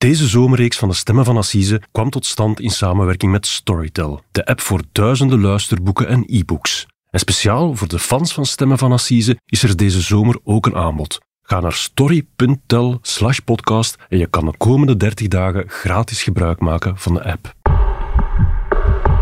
[0.00, 4.46] Deze zomerreeks van de Stemmen van Assise kwam tot stand in samenwerking met Storytel, de
[4.46, 6.86] app voor duizenden luisterboeken en e-books.
[7.10, 10.76] En speciaal voor de fans van Stemmen van Assise is er deze zomer ook een
[10.76, 11.18] aanbod.
[11.42, 16.98] Ga naar story.tel slash podcast en je kan de komende 30 dagen gratis gebruik maken
[16.98, 17.54] van de app.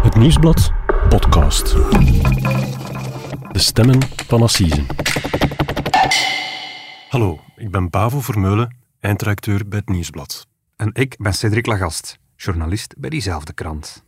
[0.03, 0.73] Het Nieuwsblad
[1.09, 1.73] podcast.
[3.53, 4.85] De Stemmen van Assise.
[7.09, 10.48] Hallo, ik ben Bavo Vermeulen, eindredacteur bij het Nieuwsblad.
[10.79, 14.05] En ik ben Cedric Lagast, journalist bij diezelfde krant.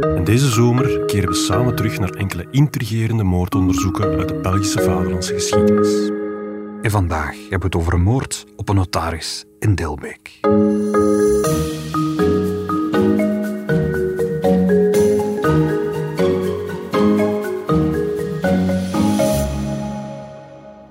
[0.00, 5.32] En deze zomer keren we samen terug naar enkele intrigerende moordonderzoeken uit de Belgische vaderlandse
[5.32, 6.10] geschiedenis.
[6.82, 10.40] En vandaag hebben we het over een moord op een notaris in Dilbeek.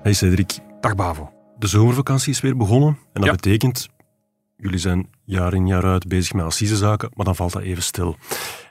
[0.02, 1.32] Hey Cedric, Dag Bavo.
[1.58, 3.30] de zomervakantie is weer begonnen en dat Ja.
[3.32, 3.88] betekent,
[4.56, 8.16] jullie zijn jaar in jaar uit bezig met assisezaken, maar dan valt dat even stil.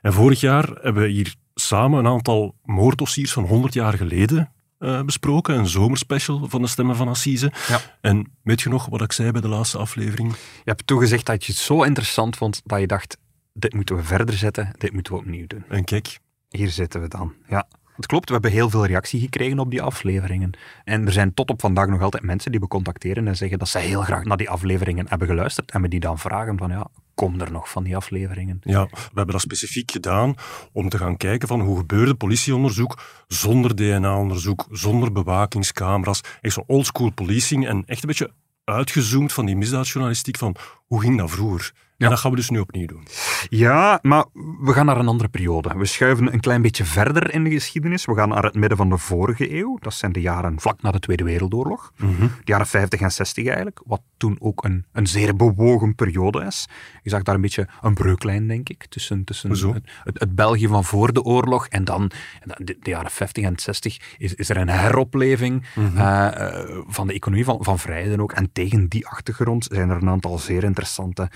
[0.01, 5.01] En vorig jaar hebben we hier samen een aantal moorddossiers van 100 jaar geleden eh,
[5.01, 7.51] besproken, een zomerspecial van de Stemmen van Assise.
[7.67, 7.79] Ja.
[8.01, 10.31] En weet je nog wat ik zei bij de laatste aflevering?
[10.31, 13.17] Je hebt toegezegd dat je het zo interessant vond dat je dacht,
[13.53, 15.63] dit moeten we verder zetten, dit moeten we opnieuw doen.
[15.69, 17.33] En kijk, Hier zitten we dan.
[17.47, 17.67] Ja.
[18.01, 20.51] Het klopt, we hebben heel veel reactie gekregen op die afleveringen.
[20.83, 23.67] En er zijn tot op vandaag nog altijd mensen die we contacteren en zeggen dat
[23.67, 25.71] ze heel graag naar die afleveringen hebben geluisterd.
[25.71, 28.59] En we die dan vragen van, ja, kom er nog van die afleveringen?
[28.63, 30.35] Ja, we hebben dat specifiek gedaan
[30.71, 36.21] om te gaan kijken van hoe gebeurde politieonderzoek zonder DNA-onderzoek, zonder bewakingscamera's.
[36.41, 38.31] Echt zo oldschool policing en echt een beetje
[38.63, 40.55] uitgezoomd van die misdaadjournalistiek van
[40.85, 41.73] hoe ging dat vroeger?
[42.01, 42.07] Ja.
[42.07, 43.07] En dat gaan we dus nu opnieuw doen.
[43.49, 44.25] Ja, maar
[44.61, 45.77] we gaan naar een andere periode.
[45.77, 48.05] We schuiven een klein beetje verder in de geschiedenis.
[48.05, 49.77] We gaan naar het midden van de vorige eeuw.
[49.79, 51.93] Dat zijn de jaren vlak na de Tweede Wereldoorlog.
[52.19, 53.81] De jaren 50 en 60 eigenlijk.
[53.85, 56.67] Wat toen ook een, een zeer bewogen periode is.
[57.03, 60.67] Je zag daar een beetje een breuklijn, denk ik, tussen, tussen het, het, het België
[60.67, 62.11] van voor de oorlog en dan
[62.43, 67.13] de, de jaren 50 en 60 is, is er een heropleving eh, eh, van de
[67.13, 68.31] economie van, van vrijheden ook.
[68.31, 71.29] En tegen die achtergrond zijn er een aantal zeer interessante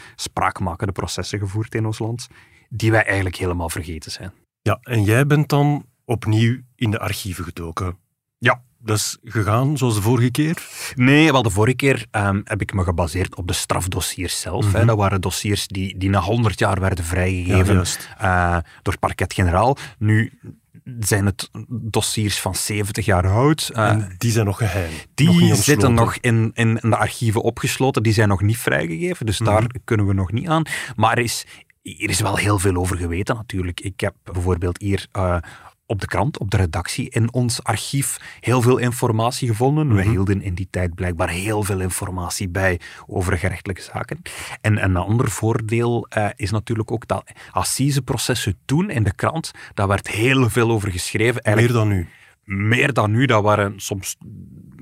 [0.55, 2.27] spraakmakende processen gevoerd in ons land,
[2.69, 4.31] die wij eigenlijk helemaal vergeten zijn.
[4.61, 7.97] Ja, en jij bent dan opnieuw in de archieven gedoken.
[8.37, 8.61] Ja.
[8.79, 10.67] Dat is gegaan zoals de vorige keer.
[10.95, 14.73] Nee, wel de vorige keer ehm, heb ik me gebaseerd op de strafdossiers zelf.
[14.73, 14.85] hè.
[14.85, 18.09] Dat waren dossiers die, die na 100 jaar werden Ja, vrijgegeven juist.
[18.17, 19.77] eh, door parket-generaal.
[19.97, 20.39] Nu
[20.99, 23.71] zijn het dossiers van 70 jaar oud.
[23.73, 24.91] En die zijn nog geheim.
[25.13, 28.03] die zitten nog in, in, in de archieven opgesloten.
[28.03, 30.63] Die zijn nog niet vrijgegeven, dus daar kunnen we nog niet aan.
[30.95, 31.45] Maar er is,
[31.83, 33.79] er is wel heel veel over geweten natuurlijk.
[33.79, 35.37] Ik heb bijvoorbeeld hier eh,
[35.85, 39.95] op de krant, op de redactie, in ons archief heel veel informatie gevonden.
[39.95, 44.21] We hielden in die tijd blijkbaar heel veel informatie bij over gerechtelijke zaken.
[44.61, 49.87] En een ander voordeel eh, is natuurlijk ook dat assiseprocessen toen in de krant, daar
[49.87, 51.41] werd heel veel over geschreven.
[51.55, 52.07] Meer dan nu.
[52.43, 53.25] meer dan nu.
[53.25, 54.17] Dat waren soms,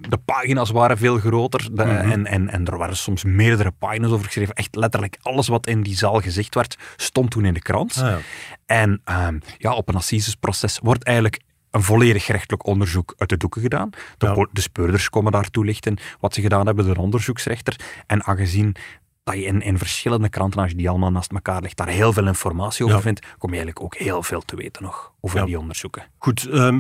[0.10, 4.26] de pagina's waren veel groter de- en, en, en er waren soms meerdere pagina's over
[4.26, 4.56] geschreven.
[4.56, 7.98] Echt letterlijk alles wat in die zaal gezegd werd, stond toen in de krant.
[7.98, 8.18] Ah, ja.
[8.66, 13.62] En ehm, ja, op een assisesproces wordt eigenlijk een volledig gerechtelijk onderzoek uit de doeken
[13.62, 13.90] gedaan.
[14.18, 14.34] De, Ja.
[14.34, 17.76] po- de speurders komen daar toelichten wat ze gedaan hebben, de onderzoeksrechter.
[18.08, 18.76] En aangezien
[19.24, 22.14] dat je in, in verschillende kranten, als je die allemaal naast elkaar legt, daar heel
[22.14, 23.02] veel informatie over Ja.
[23.04, 25.46] vindt, kom je eigenlijk ook heel veel te weten nog over Ja.
[25.46, 26.04] die onderzoeken.
[26.18, 26.80] Goed, ehm,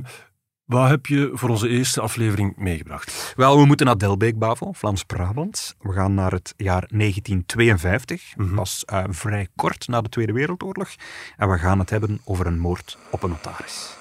[0.66, 3.34] wat heb je voor onze eerste aflevering meegebracht?
[3.36, 5.76] Wel, we moeten naar Delbeek, Bavo, Vlaams-Brabant.
[5.82, 8.34] We gaan naar het jaar 1952.
[8.38, 10.90] Dat is eh, vrij kort na de Tweede Wereldoorlog.
[11.38, 13.98] En we gaan het hebben over een moord op een notaris.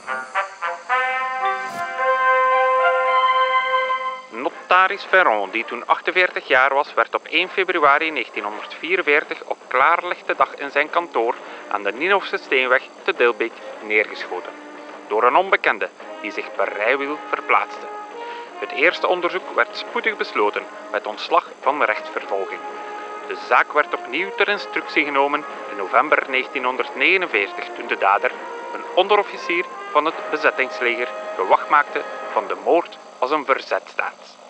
[4.30, 10.54] Notaris Ferron, die toen 48 jaar was, werd op 1 februari 1944 op klaarlichte dag
[10.54, 11.34] in zijn kantoor
[11.70, 13.52] aan de Ninhofse Steenweg te Dilbeek
[13.86, 14.71] neergeschoten.
[15.12, 15.88] Door een onbekende
[16.20, 17.86] die zich per rijwiel verplaatste.
[18.58, 22.60] Het eerste onderzoek werd spoedig besloten met ontslag van rechtsvervolging.
[23.26, 28.30] De zaak werd opnieuw ter instructie genomen in november 1949 toen de dader,
[28.74, 34.41] een onderofficier van het bezettingsleger, gewacht maakte van de moord als een verzetstaat.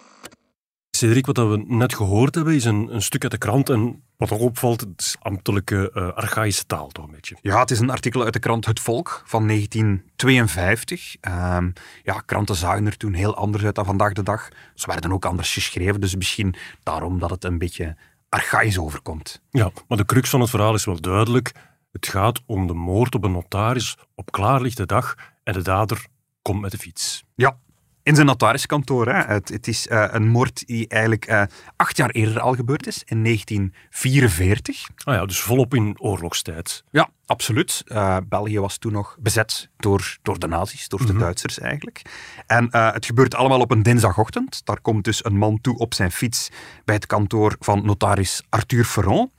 [1.02, 3.70] Cedric, wat we net gehoord hebben, is een, een stuk uit de krant.
[3.70, 7.36] En wat er opvalt, het is ambtelijke, eh, archaïsche taal toch een beetje.
[7.40, 11.16] Ja, het is een artikel uit de krant Het Volk van 1952.
[11.20, 11.70] Ehm,
[12.02, 14.48] ja, kranten zagen er toen heel anders uit dan vandaag de dag.
[14.74, 17.96] Ze werden ook anders geschreven, dus misschien daarom dat het een beetje
[18.28, 19.42] archaïs overkomt.
[19.50, 21.52] Ja, maar de crux van het verhaal is wel duidelijk.
[21.92, 26.06] Het gaat om de moord op een notaris op klaarlichte dag en de dader
[26.42, 27.24] komt met de fiets.
[27.34, 27.56] Ja,
[28.02, 29.08] in zijn notariskantoor.
[29.08, 29.32] Hè.
[29.32, 31.42] Het, het is uh, een moord die eigenlijk uh,
[31.76, 34.88] acht jaar eerder al gebeurd is, in 1944.
[35.04, 36.84] Ah ja, dus volop in oorlogstijd.
[36.90, 37.82] Ja, absoluut.
[37.86, 41.20] Uh, België was toen nog bezet door, door de nazi's, door de mm -hmm.
[41.20, 42.02] Duitsers eigenlijk.
[42.46, 44.60] En het gebeurt allemaal op een dinsdagochtend.
[44.64, 46.50] Daar komt dus een man toe op zijn fiets
[46.84, 49.30] bij het kantoor van notaris Arthur Ferron.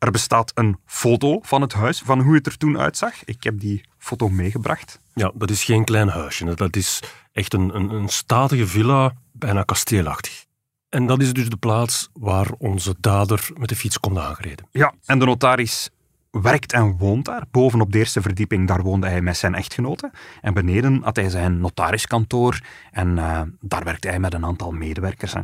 [0.00, 3.24] Er bestaat een foto van het huis, van hoe het er toen uitzag.
[3.24, 5.00] Ik heb die foto meegebracht.
[5.14, 6.54] Ja, dat is geen klein huisje.
[6.54, 7.02] Dat is
[7.32, 10.44] echt een, een, een statige villa, bijna kasteelachtig.
[10.88, 14.68] En dat is dus de plaats waar onze dader met de fiets komt aangereden.
[14.70, 15.90] Ja, en de notaris
[16.30, 17.42] werkt en woont daar.
[17.50, 20.10] Bovenop de eerste verdieping, daar woonde hij met zijn echtgenote.
[20.40, 22.60] En beneden had hij zijn notariskantoor.
[22.90, 25.32] En uh, daar werkte hij met een aantal medewerkers.
[25.32, 25.40] Hè.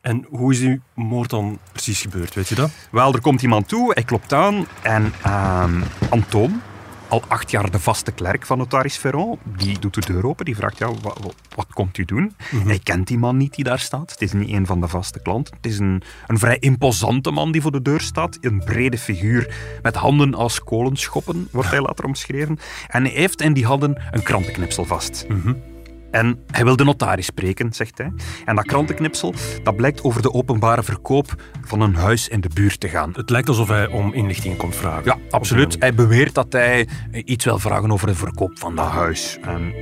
[0.00, 2.70] En hoe is die moord dan precies gebeurd, weet je dat?
[2.90, 4.66] Wel, er komt iemand toe, hij klopt aan.
[4.82, 5.64] En uh,
[6.10, 6.60] Antoon,
[7.08, 9.38] al acht jaar de vaste klerk van notaris Ferron.
[9.56, 12.22] Die doet de deur open, die vraagt, ja, wat, wat, komt u doen?
[12.22, 12.68] Mm -hmm.
[12.68, 14.10] Hij kent die man niet die daar staat.
[14.10, 15.54] Het is niet een van de vaste klanten.
[15.56, 18.38] Het is een, een vrij imposante man die voor de deur staat.
[18.40, 22.58] Een brede figuur met handen als kolenschoppen, wordt hij later omschreven.
[22.88, 25.24] En hij heeft in die handen een krantenknipsel vast.
[25.28, 25.62] Mm -hmm.
[26.10, 28.12] En hij wil de notaris spreken, zegt hij.
[28.44, 32.80] En dat krantenknipsel, dat blijkt over de openbare verkoop van een huis in de buurt
[32.80, 33.12] te gaan.
[33.12, 35.04] Het lijkt alsof hij om inlichtingen komt vragen.
[35.04, 35.76] Ja, absoluut.
[35.78, 39.38] Hij beweert dat hij iets wil vragen over de verkoop van dat huis.
[39.42, 39.72] En,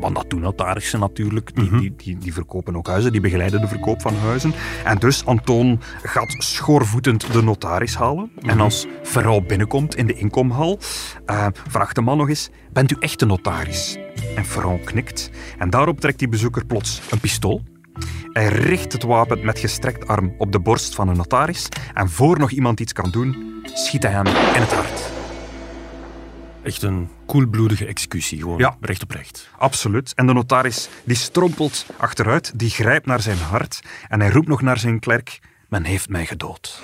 [0.00, 1.54] want dat doen notarissen natuurlijk.
[1.54, 1.80] Die, mm -hmm.
[1.80, 4.52] die, die, die, verkopen ook huizen, die begeleiden de verkoop van huizen.
[4.84, 8.30] En dus Antoon gaat schoorvoetend de notaris halen.
[8.34, 8.50] Mm -hmm.
[8.50, 10.78] En als Ferro binnenkomt in de inkomhal,
[11.26, 13.98] uh, vraagt de man nog eens, bent u echt de notaris?
[14.36, 15.30] En Ferron knikt.
[15.58, 17.62] En daarop trekt die bezoeker plots een pistool.
[18.32, 21.68] Hij richt het wapen met gestrekt arm op de borst van een notaris.
[21.94, 25.17] En voor nog iemand iets kan doen, schiet hij hem in het hart.
[26.68, 28.76] Echt een koelbloedige executie, gewoon ja.
[28.80, 29.50] recht op recht.
[29.58, 30.12] Absoluut.
[30.14, 34.62] En de notaris die strompelt achteruit, die grijpt naar zijn hart en hij roept nog
[34.62, 35.38] naar zijn klerk:
[35.68, 36.82] Men heeft mij gedood.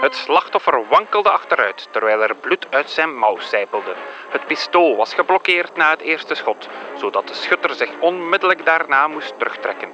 [0.00, 3.96] Het slachtoffer wankelde achteruit terwijl er bloed uit zijn mouw sijpelde.
[4.30, 9.38] Het pistool was geblokkeerd na het eerste schot, zodat de schutter zich onmiddellijk daarna moest
[9.38, 9.88] terugtrekken.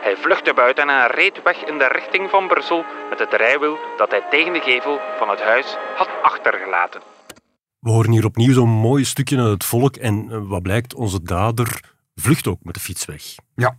[0.00, 4.10] Hij vluchtte buiten en reed weg in de richting van Brussel met het rijwiel dat
[4.10, 7.00] hij tegen de gevel van het huis had achtergelaten.
[7.78, 11.80] We horen hier opnieuw zo'n mooi stukje uit het volk en wat blijkt, onze dader
[12.14, 13.22] vlucht ook met de fiets weg.
[13.54, 13.76] Ja,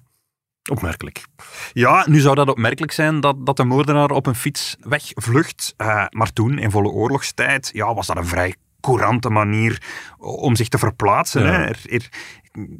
[0.69, 1.25] Opmerkelijk.
[1.73, 5.73] Ja, nu zou dat opmerkelijk zijn dat, dat de moordenaar op een fiets wegvlucht.
[5.77, 9.81] Uh, maar toen, in volle oorlogstijd, ja, was dat een vrij courante manier
[10.17, 11.43] om zich te verplaatsen.
[11.43, 11.51] Ja.
[11.51, 11.57] Hè.
[11.57, 12.09] Er, er,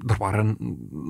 [0.08, 0.58] er, waren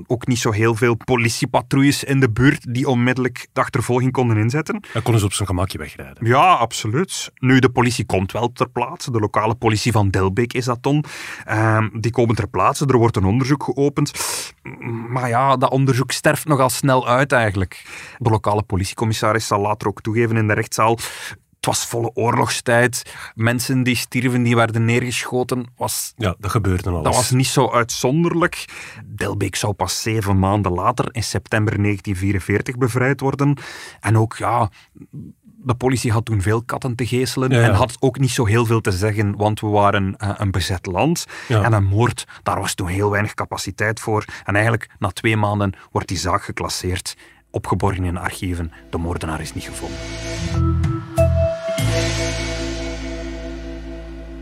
[0.07, 4.83] ook niet zo heel veel politiepatrouilles in de buurt die onmiddellijk de achtervolging konden inzetten.
[4.93, 6.27] Dan konden ze op zijn gemakje wegrijden.
[6.27, 7.31] Ja, absoluut.
[7.35, 9.11] Nu, de politie komt wel ter plaatse.
[9.11, 11.05] De lokale politie van Delbeek is dat dan.
[11.49, 12.85] Um, die komen ter plaatse.
[12.85, 14.11] Er wordt een onderzoek geopend.
[15.09, 17.85] Maar ja, dat onderzoek sterft nogal snel uit eigenlijk.
[18.17, 20.97] De lokale politiecommissaris zal later ook toegeven in de rechtszaal
[21.61, 23.15] het was volle oorlogstijd.
[23.35, 25.65] Mensen die stierven, die werden neergeschoten.
[25.77, 27.03] Was, ja, dat gebeurde al.
[27.03, 28.65] Dat was niet zo uitzonderlijk.
[29.05, 33.57] Delbeek zou pas zeven maanden later, in september 1944, bevrijd worden.
[33.99, 34.69] En ook, ja,
[35.43, 37.67] de politie had toen veel katten te geeselen ja, ja.
[37.67, 40.85] en had ook niet zo heel veel te zeggen, want we waren uh, een bezet
[40.85, 41.25] land.
[41.47, 41.63] Ja.
[41.63, 44.25] En een moord, daar was toen heel weinig capaciteit voor.
[44.43, 47.17] En eigenlijk, na twee maanden, wordt die zaak geclasseerd,
[47.51, 48.71] opgeborgen in archieven.
[48.89, 50.80] De moordenaar is niet gevonden.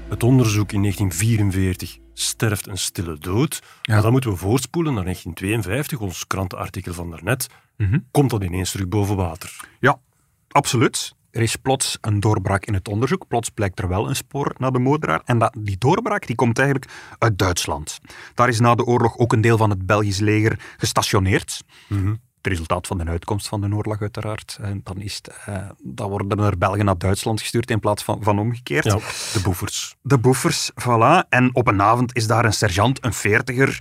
[0.10, 3.60] Het onderzoek in 1944 sterft een stille dood.
[3.82, 3.94] Ja.
[3.94, 7.48] Maar dan moeten we voorspoelen naar 1952, ons krantenartikel van daarnet.
[7.78, 8.08] Mm -hmm.
[8.12, 9.68] Komt dat ineens terug boven water?
[9.80, 10.00] Ja,
[10.48, 11.16] absoluut.
[11.32, 13.28] Er is plots een doorbraak in het onderzoek.
[13.28, 15.22] Plots blijkt er wel een spoor naar de moordenaar.
[15.26, 18.00] En dat, die doorbraak die komt eigenlijk uit Duitsland.
[18.34, 21.64] Daar is na de oorlog ook een deel van het Belgisch leger gestationeerd.
[21.88, 24.58] Mm -hmm het resultaat van de uitkomst van de oorlog uiteraard.
[24.62, 28.24] En dan, is het, uh, dan worden er Belgen naar Duitsland gestuurd in plaats van,
[28.24, 28.84] van omgekeerd.
[28.84, 28.96] Ja,
[29.34, 29.96] de boefers.
[30.02, 31.28] De boefers, voilà.
[31.30, 33.80] En op een avond is daar een sergeant, een veertiger,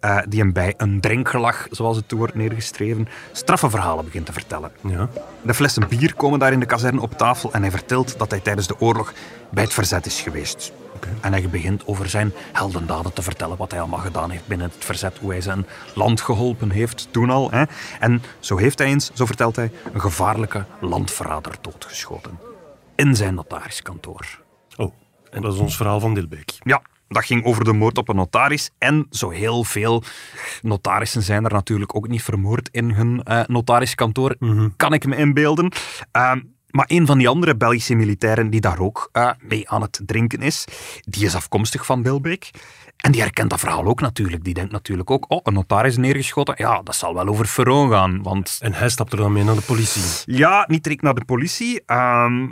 [0.00, 4.32] uh, die hem bij een drinkgelag, zoals het toe wordt neergestreven, straffe verhalen begint te
[4.32, 4.72] vertellen.
[4.82, 5.08] Ja.
[5.42, 8.40] De flessen bier komen daar in de kazerne op tafel en hij vertelt dat hij
[8.40, 9.12] tijdens de oorlog
[9.50, 10.72] bij het verzet is geweest.
[11.00, 11.12] Okay.
[11.20, 14.84] En hij begint over zijn heldendaden te vertellen, wat hij allemaal gedaan heeft binnen het
[14.84, 17.50] verzet, hoe hij zijn land geholpen heeft toen al.
[17.50, 17.64] Hè.
[18.00, 22.38] En zo heeft hij eens, zo vertelt hij, een gevaarlijke landverrader doodgeschoten.
[22.96, 24.40] In zijn notariskantoor.
[24.76, 24.94] Oh,
[25.30, 26.52] en dat is ons verhaal van Dilbeek.
[26.62, 28.70] Ja, dat ging over de moord op een notaris.
[28.78, 30.02] En zo heel veel
[30.62, 34.34] notarissen zijn er natuurlijk ook niet vermoord in hun uh, notariskantoor.
[34.38, 34.76] Mm -hmm.
[34.76, 35.72] Kan ik me inbeelden.
[36.16, 36.32] Uh,
[36.70, 40.40] Maar een van die andere Belgische militairen die daar ook uh, mee aan het drinken
[40.42, 40.64] is,
[41.00, 42.50] die is afkomstig van Dilbeek.
[43.00, 44.44] En die herkent dat verhaal ook natuurlijk.
[44.44, 46.54] Die denkt natuurlijk ook, oh, een notaris neergeschoten.
[46.56, 48.22] Ja, dat zal wel over Ferron gaan.
[48.22, 48.58] Want...
[48.62, 50.02] En hij stapt er dan mee naar de politie?
[50.36, 51.82] Ja, niet direct naar de politie.
[51.86, 52.46] Ehm,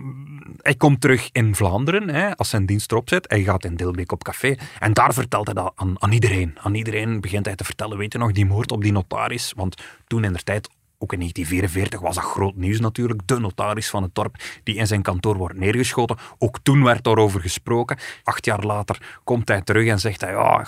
[0.63, 3.31] hij komt terug in Vlaanderen, hè, als zijn dienst erop zit.
[3.31, 4.57] Hij gaat in Dilbeek op café.
[4.79, 6.59] En daar vertelt hij dat aan, aan iedereen.
[6.63, 9.53] Aan iedereen begint hij te vertellen, weet je nog, die moord op die notaris.
[9.57, 10.69] Want toen in de tijd
[11.01, 13.21] ook in 1944 was dat groot nieuws natuurlijk.
[13.25, 16.17] De notaris van het dorp die in zijn kantoor wordt neergeschoten.
[16.39, 17.99] Ook toen werd daarover gesproken.
[18.23, 20.67] Acht jaar later komt hij terug en zegt hij, ja,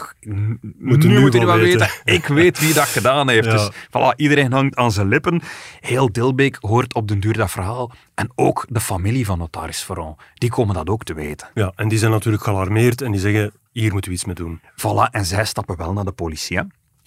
[0.79, 1.89] moet nu moet wel weten.
[2.05, 3.51] Ik weet wie dat gedaan heeft.
[3.51, 5.43] Dus voilà, iedereen hangt aan zijn lippen.
[5.81, 7.91] Heel Dilbeek hoort op den duur dat verhaal.
[8.15, 10.17] En ook de familie van notaris Ferron.
[10.35, 11.49] Die komen dat ook te weten.
[11.55, 14.61] Ja, en die zijn natuurlijk gealarmeerd en die zeggen, hier moeten we iets mee doen.
[14.61, 16.57] Voilà, en zij stappen wel naar de politie.
[16.57, 16.63] Hè?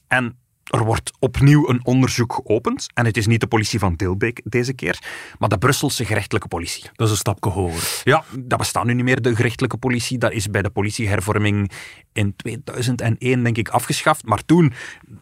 [0.07, 2.87] En er wordt opnieuw een onderzoek geopend.
[2.93, 4.99] En het is niet de politie van Tilbeek deze keer,
[5.39, 6.83] maar de Brusselse gerechtelijke politie.
[6.95, 8.01] Dat is een stapje hoger.
[8.03, 10.17] Ja, dat bestaat nu niet meer, de gerechtelijke politie.
[10.17, 11.71] Dat is bij de politiehervorming
[12.13, 14.25] in 2001, denk ik, afgeschaft.
[14.25, 14.73] Maar toen,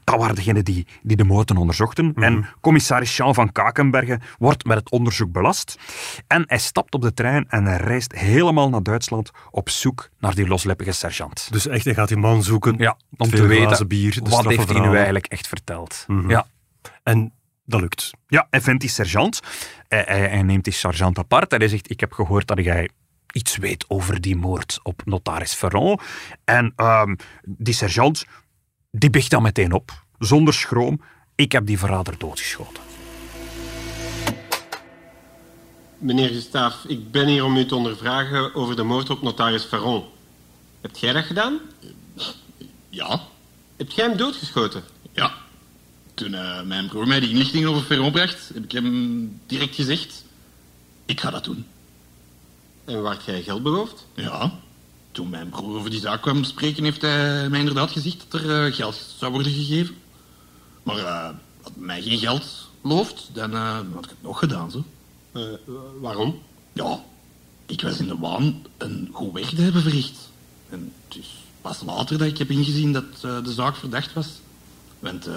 [0.03, 2.05] dat waren degenen die, die de moten onderzochten.
[2.05, 2.23] Mhm.
[2.23, 5.77] En commissaris Jean van Kakenbergen wordt met het onderzoek belast.
[6.27, 10.35] En hij stapt op de trein en hij reist helemaal naar Duitsland op zoek naar
[10.35, 11.47] die loslippige sergeant.
[11.51, 12.75] Dus echt, hij gaat die man zoeken.
[12.77, 16.03] Ja, om te weten, bier, wat heeft hij nu eigenlijk echt verteld.
[16.07, 16.29] Mhm.
[16.29, 16.47] Ja.
[17.03, 17.33] En
[17.65, 18.11] dat lukt.
[18.27, 19.39] Ja, hij vindt die sergeant.
[19.87, 22.89] Hij, hij, neemt die sergeant apart en hij zegt, ik heb gehoord dat jij
[23.31, 25.99] iets weet over die moord op notaris Ferron.
[26.43, 28.25] En um, die sergeant,
[28.91, 31.01] die biegt dan meteen op, zonder schroom.
[31.35, 32.83] Ik heb die verrader doodgeschoten.
[35.97, 40.03] Meneer Gustave, ik ben hier om u te ondervragen over de moord op notaris Ferron.
[40.81, 41.59] Hebt jij dat gedaan?
[42.89, 43.21] Ja.
[43.77, 44.83] Hebt jij hem doodgeschoten?
[45.13, 45.33] Ja.
[46.13, 50.23] Toen uh, mijn broer mij die inlichtingen over Ferron bracht, heb ik hem direct gezegd:
[51.05, 51.65] Ik ga dat doen.
[52.85, 54.05] En werd jij geld beloofd?
[54.15, 54.59] Ja.
[55.11, 58.67] Toen mijn broer over die zaak kwam spreken, heeft hij mij inderdaad gezegd dat er
[58.67, 59.95] uh, geld zou worden gegeven.
[60.83, 61.29] Maar uh,
[61.61, 63.53] had mij geen geld beloofd, dan
[63.93, 64.83] had ik het nog gedaan, zo.
[65.99, 66.41] waarom?
[66.73, 67.03] Ja,
[67.65, 70.29] ik was in de waan een goed werk te hebben verricht.
[70.69, 71.29] En het is
[71.61, 74.27] pas later dat ik heb ingezien dat de zaak verdacht was.
[75.01, 75.33] Want uh,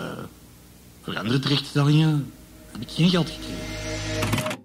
[1.02, 2.32] voor andere terechtstellingen
[2.72, 4.62] heb ik geen geld gekregen.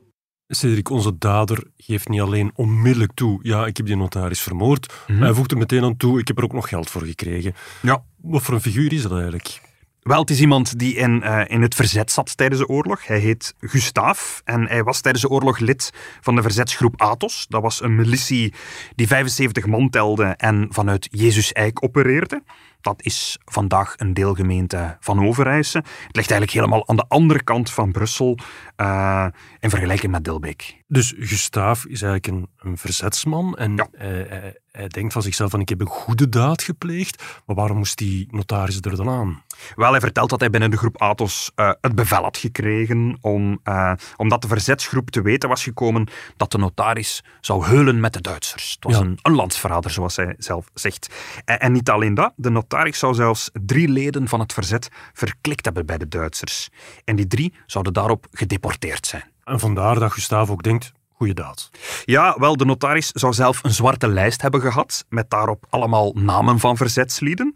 [0.48, 5.22] Cedric, onze dader geeft niet alleen onmiddellijk toe, ja, ik heb die notaris vermoord, mm
[5.22, 7.53] hij voegt er meteen aan toe, ik heb er ook nog geld voor gekregen.
[7.82, 8.03] Ja.
[8.22, 9.62] Wat voor een figuur is dat eigenlijk?
[10.00, 13.08] Wel, het is iemand die in, uh, in het verzet zat tijdens de oorlog.
[13.08, 15.91] Hij heet Gustaaf en hij was tijdens de oorlog lid
[16.22, 17.46] van de verzetsgroep Athos.
[17.50, 18.53] Dat was een militie
[18.96, 22.44] die 75 man telde en vanuit Jezus Eik opereerde.
[22.81, 25.77] Dat is vandaag een deelgemeente van Overijse.
[25.77, 28.38] Het ligt eigenlijk helemaal aan de andere kant van Brussel
[28.77, 29.27] uh,
[29.59, 30.83] in vergelijking met Dilbeek.
[30.88, 33.88] Dus Gustaaf is eigenlijk een, een verzetsman en ja.
[33.91, 37.98] hij, hij, denkt van zichzelf van ik heb een goede daad gepleegd, maar waarom moest
[37.98, 39.43] die notaris er dan aan?
[39.75, 43.59] Wel, hij vertelt dat hij binnen de groep Athos uh, het bevel had gekregen om,
[43.63, 46.07] uh, omdat de verzetsgroep te weten was gekomen
[46.38, 48.71] dat de notaris zou heulen met de Duitsers.
[48.71, 49.01] Het was ja.
[49.01, 51.13] een, een landsverrader, zoals hij zelf zegt.
[51.45, 55.65] En, en niet alleen dat, de notaris zou zelfs drie leden van het verzet verklikt
[55.65, 56.69] hebben bij de Duitsers.
[57.03, 59.23] En die drie zouden daarop gedeporteerd zijn.
[59.43, 60.91] En vandaar dat Gustave ook denkt,
[61.27, 61.69] daad.
[62.05, 66.59] Ja, wel, de notaris zou zelf een zwarte lijst hebben gehad, met daarop allemaal namen
[66.59, 67.53] van verzetslieden.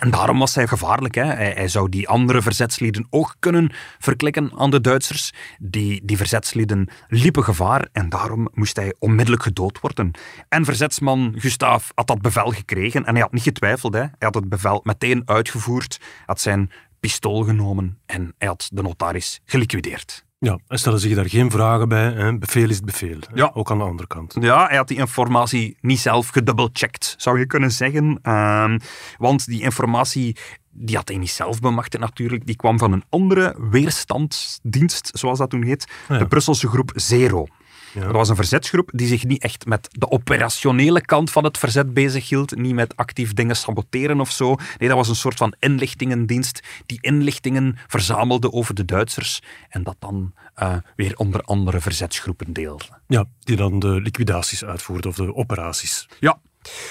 [0.00, 1.14] En daarom was hij gevaarlijk.
[1.14, 1.24] Hè.
[1.24, 5.32] Hij, hij, zou die andere verzetslieden ook kunnen verklikken aan de Duitsers.
[5.58, 10.10] Die, die verzetslieden liepen gevaar en daarom moest hij onmiddellijk gedood worden.
[10.48, 13.94] En verzetsman Gustav had dat bevel gekregen en hij had niet getwijfeld.
[13.94, 14.00] Hè.
[14.00, 19.40] Hij had het bevel meteen uitgevoerd, had zijn pistool genomen en hij had de notaris
[19.44, 20.24] geliquideerd.
[20.44, 22.12] Ja, en stellen zich daar geen vragen bij.
[22.12, 22.38] Hè?
[22.38, 23.18] Bevel is het bevel.
[23.34, 23.50] Ja.
[23.54, 24.36] Ook aan de andere kant.
[24.40, 28.18] Ja, hij had die informatie niet zelf gedubbelcheckt, zou je kunnen zeggen.
[28.22, 28.74] Uh,
[29.18, 30.36] want die informatie
[30.70, 32.46] die had hij niet zelf bemachtigd natuurlijk.
[32.46, 35.86] Die kwam van een andere weerstandsdienst, zoals dat toen heet.
[36.08, 37.46] De Brusselse groep Zero.
[37.92, 38.00] Ja.
[38.00, 41.94] Dat was een verzetsgroep die zich niet echt met de operationele kant van het verzet
[41.94, 44.56] bezighield, niet met actief dingen saboteren of zo.
[44.78, 49.96] Nee, dat was een soort van inlichtingendienst die inlichtingen verzamelde over de Duitsers en dat
[49.98, 50.32] dan
[50.62, 52.84] uh, weer onder andere verzetsgroepen deelde.
[53.06, 56.08] Ja, die dan de liquidaties uitvoerde of de operaties.
[56.20, 56.40] Ja.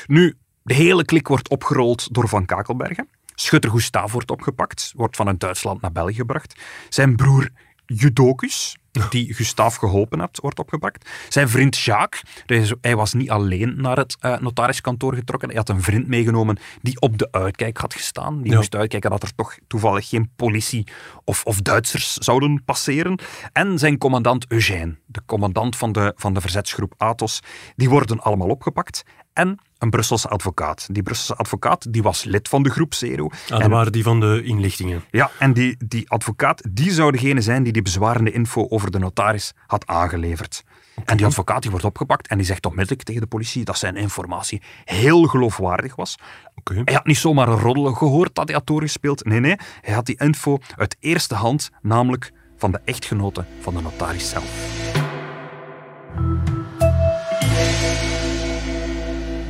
[0.06, 3.10] Nu, de hele klik wordt opgerold door Van Kakelbergen.
[3.36, 6.62] Schutter Gustav wordt opgepakt, wordt vanuit Duitsland naar België gebracht.
[6.90, 7.50] Zijn broer
[7.86, 8.78] Judocus,
[9.10, 11.10] die Gustave geholpen had, wordt opgepakt.
[11.30, 15.50] Zijn vriend Jacques, hij was niet alleen naar het uh, notariskantoor getrokken.
[15.50, 18.42] Hij had een vriend meegenomen die op de uitkijk had gestaan.
[18.42, 20.88] Die moest uitkijken dat er toch toevallig geen politie
[21.24, 23.20] of, of Duitsers zouden passeren.
[23.52, 27.40] En zijn commandant Eugène, de commandant van de, van de verzetsgroep Athos,
[27.76, 29.04] die worden allemaal opgepakt.
[29.34, 30.88] En een Brusselse advocaat.
[30.92, 33.30] Die Brusselse advocaat die was lid van de groep Zero.
[33.50, 35.04] Ah, dat waren die van de inlichtingen.
[35.12, 39.00] Ja, en die, die advocaat die zou degene zijn die die bezwarende info over de
[39.00, 40.64] notaris had aangeleverd.
[41.06, 43.96] En die advocaat die wordt opgepakt en die zegt onmiddellijk tegen de politie dat zijn
[43.96, 46.18] informatie heel geloofwaardig was.
[46.56, 46.82] Okay.
[46.86, 49.26] Hij had niet zomaar een roddelen gehoord dat hij had doorgespeeld.
[49.26, 53.82] Nee, nee, hij had die info uit eerste hand, namelijk van de echtgenote van de
[53.82, 54.81] notaris zelf.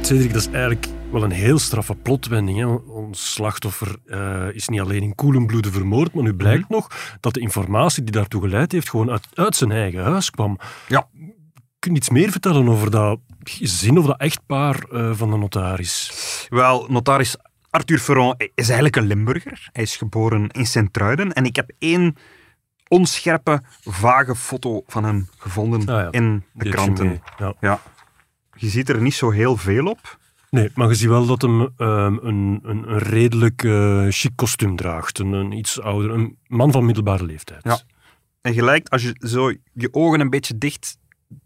[0.02, 2.58] Cedric, dat is eigenlijk wel een heel straffe plotwending.
[2.58, 2.66] Hè?
[2.66, 6.74] Ons slachtoffer uh, is niet alleen in koelen bloeden vermoord, maar nu blijkt mhm.
[6.74, 6.88] nog
[7.20, 10.58] dat de informatie die daartoe geleid heeft gewoon uit, uit zijn eigen huis kwam.
[10.88, 11.08] Ja.
[11.80, 16.12] Kun je iets meer vertellen over dat gezin of dat echtpaar uh, van de notaris?
[16.50, 17.36] Wel, notaris
[17.70, 19.70] Arthur Ferron is eigenlijk een Limburger.
[19.72, 22.16] Hij is geboren in Sint-Truiden en ik heb één
[22.88, 26.12] onscherpe, vage foto van hem gevonden ah, ja.
[26.12, 27.22] in de kranten.
[27.38, 27.54] Ja.
[27.60, 27.82] ja
[28.62, 30.20] je ziet er niet zo heel veel op.
[30.50, 34.76] Nee, maar je ziet wel dat hem ehm, een, een, een, redelijk uh, chic kostuum
[34.76, 35.20] draagt.
[35.20, 37.64] Een, een, iets ouder, een man van middelbare leeftijd.
[37.64, 37.80] Ja.
[38.42, 40.98] En gelijk, als je zo je ogen een beetje dicht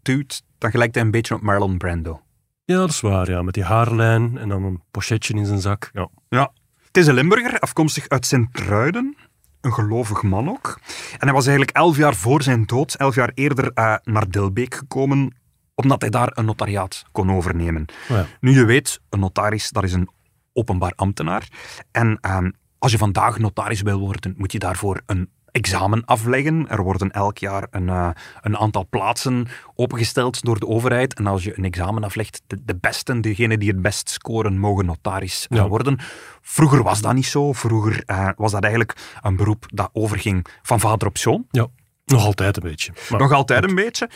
[0.02, 2.20] duwt, dan gelijkt hij een beetje op Marlon Brando.
[2.64, 3.42] Ja, dat is waar, ja.
[3.42, 5.90] Met die haarlijn en dan een pochetje in zijn zak.
[5.92, 6.08] Ja.
[6.28, 6.52] ja.
[6.86, 9.16] Het is een Limburger, afkomstig uit Sint-Truiden.
[9.60, 10.80] Een gelovig man ook.
[11.12, 14.74] En hij was eigenlijk elf jaar voor zijn dood, elf jaar eerder uh, naar Dilbeek
[14.74, 15.34] gekomen
[15.76, 17.84] omdat hij daar een notariaat kon overnemen.
[18.10, 18.26] Oh ja.
[18.40, 20.08] Nu, je weet, een notaris, dat is een
[20.52, 21.48] openbaar ambtenaar.
[21.92, 26.68] En ehm, als je vandaag notaris wil worden, moet je daarvoor een examen afleggen.
[26.68, 28.08] Er worden elk jaar een, uh,
[28.40, 31.14] een aantal plaatsen opengesteld door de overheid.
[31.14, 34.86] En als je een examen aflegt, de, de besten, degenen die het best scoren, mogen
[34.86, 35.98] notaris uh, worden.
[36.40, 37.52] Vroeger was dat niet zo.
[37.52, 41.46] Vroeger uh, was dat eigenlijk een beroep dat overging van vader op zoon.
[41.50, 41.66] Ja,
[42.04, 42.92] nog altijd een beetje.
[43.10, 44.10] Maar, nog altijd een beetje.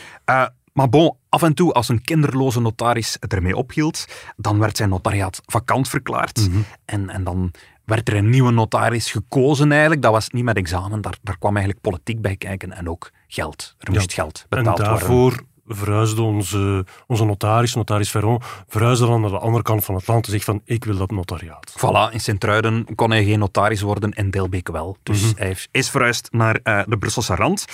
[0.73, 4.89] Maar bon, af en toe als een kinderloze notaris het ermee ophield, dan werd zijn
[4.89, 6.47] notariaat vakant verklaard.
[6.49, 6.59] Mhm.
[6.85, 7.51] en, en dan
[7.85, 10.01] werd er een nieuwe notaris gekozen eigenlijk.
[10.01, 13.75] Dat was niet met examen, daar, daar kwam eigenlijk politiek bij kijken en ook geld.
[13.79, 14.85] Er moest geld betaald worden.
[14.85, 19.95] En daarvoor verhuisde onze, onze notaris, notaris Ferron, verhuisde dan naar de andere kant van
[19.95, 21.73] het land en zegt van ik wil dat notariaat.
[21.77, 24.97] Voilà, in Sint-Truiden kon hij geen notaris worden, in Delbeek wel.
[25.03, 25.31] Dus Mhm.
[25.35, 27.65] hij is verhuisd naar eh, de Brusselse rand.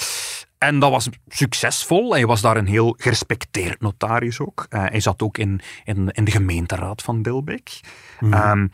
[0.57, 2.11] En dat was succesvol.
[2.13, 4.65] Hij was daar een heel gerespecteerd notaris ook.
[4.69, 7.79] Eh, hij zat ook in, in, in de gemeenteraad van Dilbeek.
[8.19, 8.67] Ehm,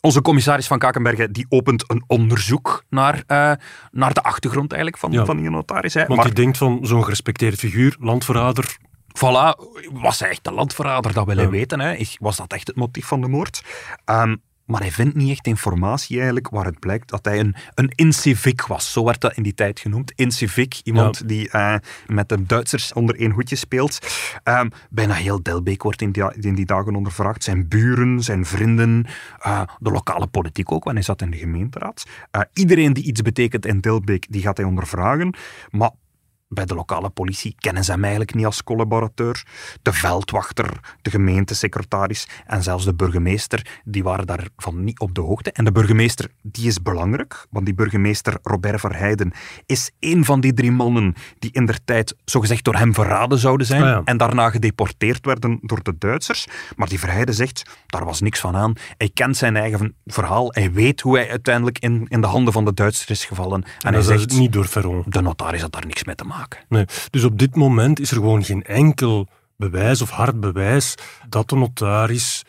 [0.00, 3.52] onze commissaris van Kakenbergen die opent een onderzoek naar, eh,
[3.90, 5.24] naar de achtergrond eigenlijk van, Ja.
[5.24, 5.94] van die notaris.
[5.94, 6.00] Hè.
[6.06, 8.76] Want Maar die denkt van zo'n gerespecteerde figuur, landverrader,
[9.18, 9.54] voilà,
[9.92, 11.12] was hij echt een landverrader?
[11.12, 11.50] Dat wil hij Ja.
[11.50, 11.80] weten.
[11.80, 12.04] Hè.
[12.18, 13.64] Was dat echt het motief van de moord?
[14.04, 18.66] Ehm, maar hij vindt niet echt informatie eigenlijk waaruit blijkt dat hij een, een incivic
[18.66, 18.92] was.
[18.92, 20.12] Zo werd dat in die tijd genoemd.
[20.16, 21.74] Incivic, iemand die eh,
[22.06, 23.98] met de Duitsers onder één hoedje speelt.
[24.42, 27.44] Ehm, bijna heel Delbeek wordt in die, in die dagen ondervraagd.
[27.44, 29.06] Zijn buren, zijn vrienden,
[29.38, 32.04] eh, de lokale politiek ook, want hij zat in de gemeenteraad.
[32.30, 35.34] Eh, iedereen die iets betekent in Delbeek, die gaat hij ondervragen.
[35.70, 35.90] Maar
[36.54, 39.44] bij de lokale politie kennen ze hem eigenlijk niet als collaborateur.
[39.82, 40.66] De veldwachter,
[41.02, 45.52] de gemeentesecretaris en zelfs de burgemeester, die waren daarvan niet op de hoogte.
[45.52, 49.32] En de burgemeester, die is belangrijk, want die burgemeester Robert Verheijden
[49.66, 53.66] is één van die drie mannen die in der tijd zogezegd door hem verraden zouden
[53.66, 54.02] zijn Ah ja.
[54.04, 56.46] en daarna gedeporteerd werden door de Duitsers.
[56.76, 58.72] Maar die Verheijden zegt, daar was niks van aan.
[58.96, 60.48] Hij kent zijn eigen verhaal.
[60.52, 63.62] Hij weet hoe hij uiteindelijk in, in de handen van de Duitsers is gevallen.
[63.62, 65.02] En, en hij zegt, niet door Ferron.
[65.06, 66.43] de notaris had daar niks mee te maken.
[66.68, 66.84] Nee.
[67.10, 70.94] Dus op dit moment is er gewoon geen enkel bewijs of hard bewijs
[71.28, 72.42] dat de notaris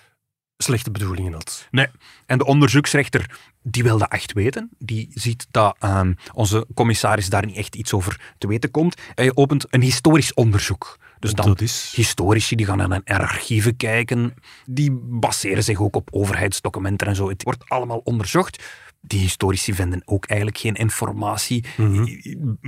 [0.57, 1.67] slechte bedoelingen had.
[1.71, 1.87] Nee.
[2.25, 4.69] En de onderzoeksrechter, die wil dat echt weten.
[4.77, 9.01] Die ziet dat ehm, onze commissaris daar niet echt iets over te weten komt.
[9.15, 10.97] Hij opent een historisch onderzoek.
[11.19, 11.93] Dus dan dat is...
[11.95, 14.33] historici die gaan naar archieven kijken.
[14.65, 17.29] Die baseren zich ook op overheidsdocumenten en zo.
[17.29, 18.63] Het wordt allemaal onderzocht.
[19.07, 21.63] Die historici vinden ook eigenlijk geen informatie.
[21.77, 22.05] Mhm.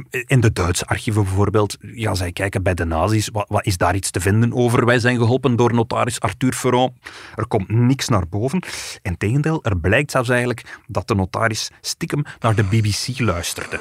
[0.10, 3.95] In de Duitse archieven bijvoorbeeld, ja, zij kijken bij de nazi's, wat, wat is daar
[3.95, 4.86] iets te vinden over?
[4.86, 6.97] Wij zijn geholpen door notaris Arthur Ferron.
[7.36, 8.63] Er komt niks naar boven.
[9.02, 13.80] Integendeel, er blijkt zelfs eigenlijk dat de notaris stiekem naar de BBC luisterde.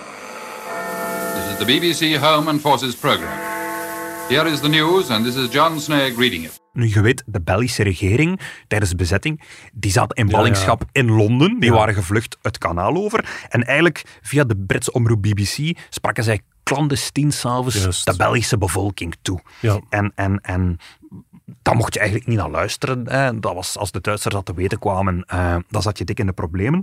[1.35, 3.39] This is the BBC Home and Forces program.
[4.29, 6.66] Here is the news, and this is John Snagg reading it.
[6.77, 11.11] Nu, je weet, de Belgische regering tijdens de bezetting, die zat in Ja, ballingschap in
[11.11, 11.61] Londen.
[11.61, 11.77] Die Ja.
[11.77, 13.47] waren gevlucht het kanaal over.
[13.49, 19.41] En eigenlijk, via de Britse omroep BBC, spraken zij clandestien s'avonds de Belgische bevolking toe.
[19.89, 20.77] En, en, en
[21.63, 23.09] daar mocht je eigenlijk niet naar luisteren.
[23.11, 23.41] Hè.
[23.41, 26.27] Dat was, als de Duitsers dat te weten kwamen, eh, dan zat je dik in
[26.27, 26.83] de problemen.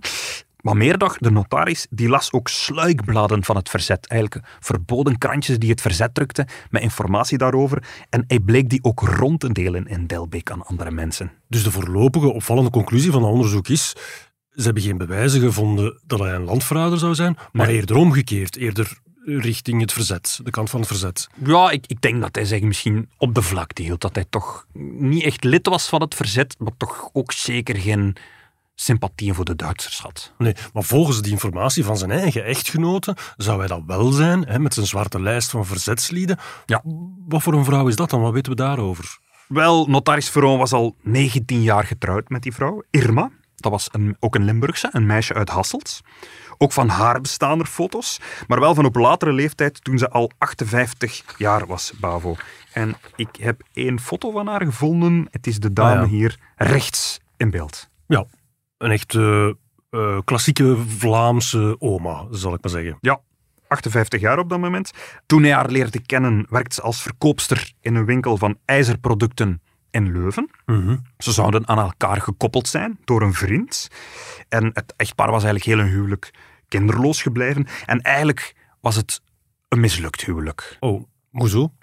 [0.63, 4.07] Maar meer nog, de notaris die las ook sluikbladen van het verzet.
[4.07, 7.83] Eigenlijk verboden krantjes die het verzet drukten met informatie daarover.
[8.09, 11.31] En hij bleek die ook rond te delen in Delbeek aan andere mensen.
[11.47, 13.93] Dus de voorlopige opvallende conclusie van dat onderzoek is...
[14.49, 17.75] Ze hebben geen bewijzen gevonden dat hij een landverrader zou zijn, maar Nee.
[17.75, 18.55] eerder omgekeerd.
[18.55, 21.27] Eerder richting het verzet, de kant van het verzet.
[21.45, 24.01] Ja, ik, ik denk dat hij zich misschien op de vlakte hield.
[24.01, 24.65] Dat hij toch
[24.97, 28.15] niet echt lid was van het verzet, maar toch ook zeker geen
[28.83, 30.33] sympathie voor de Duitsers had.
[30.37, 34.59] Nee, maar volgens die informatie van zijn eigen echtgenote zou hij dat wel zijn, hè,
[34.59, 36.37] met zijn zwarte lijst van verzetslieden.
[36.65, 36.81] Ja.
[37.27, 38.21] Wat voor een vrouw is dat dan?
[38.21, 39.17] Wat weten we daarover?
[39.47, 43.29] Wel, notaris Veron was al 19 jaar getrouwd met die vrouw, Irma.
[43.55, 46.01] Dat was een, ook een Limburgse, een meisje uit Hasselt.
[46.57, 50.31] Ook van haar bestaan er foto's, maar wel van op latere leeftijd toen ze al
[50.37, 52.35] 58 jaar was, Bavo.
[52.73, 55.27] En ik heb één foto van haar gevonden.
[55.31, 56.07] Het is de dame Ah, ja.
[56.07, 57.89] hier rechts in beeld.
[58.07, 58.25] Ja,
[58.83, 59.49] een echt eh,
[59.89, 62.97] eh, klassieke Vlaamse oma, zal ik maar zeggen.
[63.01, 63.21] Ja,
[63.67, 64.91] 58 jaar op dat moment.
[65.25, 70.11] Toen hij haar leerde kennen, werkte ze als verkoopster in een winkel van ijzerproducten in
[70.11, 70.49] Leuven.
[70.65, 70.97] Mhm.
[71.17, 73.87] Ze zouden aan elkaar gekoppeld zijn door een vriend.
[74.49, 76.31] En het echtpaar was eigenlijk heel een huwelijk
[76.67, 77.67] kinderloos gebleven.
[77.85, 79.21] En eigenlijk was het
[79.67, 80.77] een mislukt huwelijk.
[80.79, 81.73] Oh, hoezo?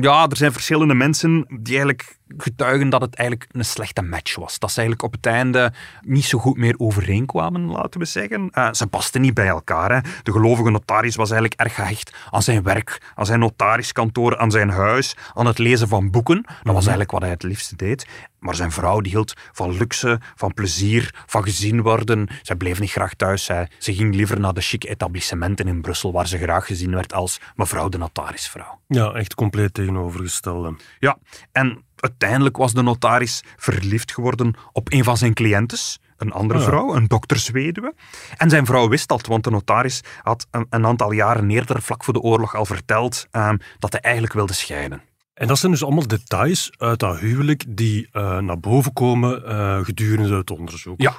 [0.00, 4.58] Ja, er zijn verschillende mensen die eigenlijk getuigen dat het eigenlijk een slechte match was.
[4.58, 8.50] Dat ze eigenlijk op het einde niet zo goed meer overeenkwamen, laten we zeggen.
[8.50, 9.92] Eh, ze pasten niet bij elkaar.
[9.92, 10.00] Hè.
[10.22, 14.70] De gelovige notaris was eigenlijk erg gehecht aan zijn werk, aan zijn notariskantoor, aan zijn
[14.70, 16.42] huis, aan het lezen van boeken.
[16.62, 18.06] Dat was eigenlijk wat hij het liefste deed.
[18.38, 22.28] Maar zijn vrouw die hield van luxe, van plezier, van gezien worden.
[22.42, 23.44] Zij bleef niet graag thuis.
[23.44, 27.40] Ze ging liever naar de chic etablissementen in Brussel, waar ze graag gezien werd als
[27.56, 28.80] mevrouw de notarisvrouw.
[28.88, 30.76] Ja, echt compleet tegenovergestelde.
[30.98, 31.18] Ja,
[31.52, 36.64] en uiteindelijk was de notaris verliefd geworden op een van zijn cliëntes, een andere ja.
[36.64, 37.94] vrouw, een doktersweduwe.
[38.36, 42.04] En zijn vrouw wist dat, want de notaris had een, een aantal jaren eerder, vlak
[42.04, 45.02] voor de oorlog, al verteld ehm, dat hij eigenlijk wilde scheiden.
[45.34, 49.84] En dat zijn dus allemaal details uit dat huwelijk die eh, naar boven komen eh,
[49.84, 51.00] gedurende het onderzoek.
[51.00, 51.14] Ja.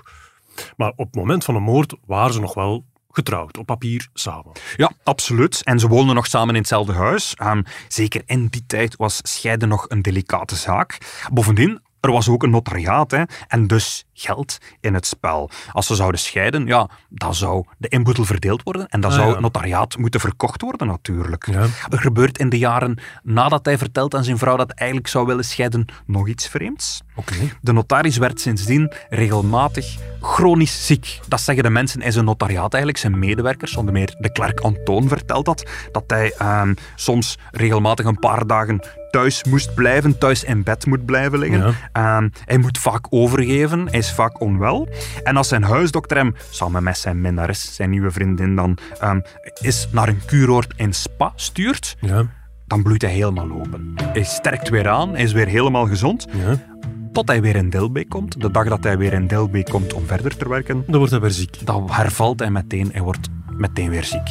[0.78, 4.52] Maar op het moment van de moord waren ze nog wel getrouwd, op papier samen.
[4.76, 5.64] Ja, absoluut.
[5.64, 7.36] En ze woonden nog samen in hetzelfde huis.
[7.36, 10.98] Ehm, zeker in die tijd was scheiden nog een delicate zaak.
[11.34, 15.50] Bovendien, er was ook een notariaat hè, en dus geld in het spel.
[15.72, 19.32] Als ze zouden scheiden, ja, dan zou de inboedel verdeeld worden en dan Ah, zou
[19.32, 21.46] het notariaat moeten verkocht worden natuurlijk.
[21.52, 21.66] Ja.
[21.90, 25.26] Er gebeurt in de jaren nadat hij vertelt aan zijn vrouw dat hij eigenlijk zou
[25.26, 27.02] willen scheiden nog iets vreemds.
[27.16, 27.36] Oké.
[27.62, 31.20] De notaris werd sindsdien regelmatig chronisch ziek.
[31.28, 33.76] Dat zeggen de mensen in zijn notariaat eigenlijk, zijn medewerkers.
[33.76, 35.70] Onder meer de klerk Antoon vertelt dat.
[35.92, 38.80] Dat hij ehm, soms regelmatig een paar dagen
[39.12, 41.60] thuis moest blijven, thuis in bed moet blijven liggen.
[41.60, 41.74] Ja.
[42.18, 44.88] Ehm, hij moet vaak overgeven, hij is vaak onwel.
[45.24, 49.20] En als zijn huisdokter hem, samen met zijn minnares, zijn nieuwe vriendin dan, ehm,
[49.62, 52.26] is naar een kuuroord in Spa stuurt, Ja,
[52.68, 53.94] dan bloeit hij helemaal open.
[54.14, 56.28] Hij sterkt weer aan, hij is weer helemaal gezond.
[56.32, 56.56] ja.
[57.12, 58.42] Tot hij weer in Dilbeek komt.
[58.42, 61.22] De dag dat hij weer in Dilbeek komt om verder te werken, Dan wordt hij
[61.22, 61.66] weer ziek.
[61.66, 64.30] dan hervalt hij meteen en wordt meteen weer ziek.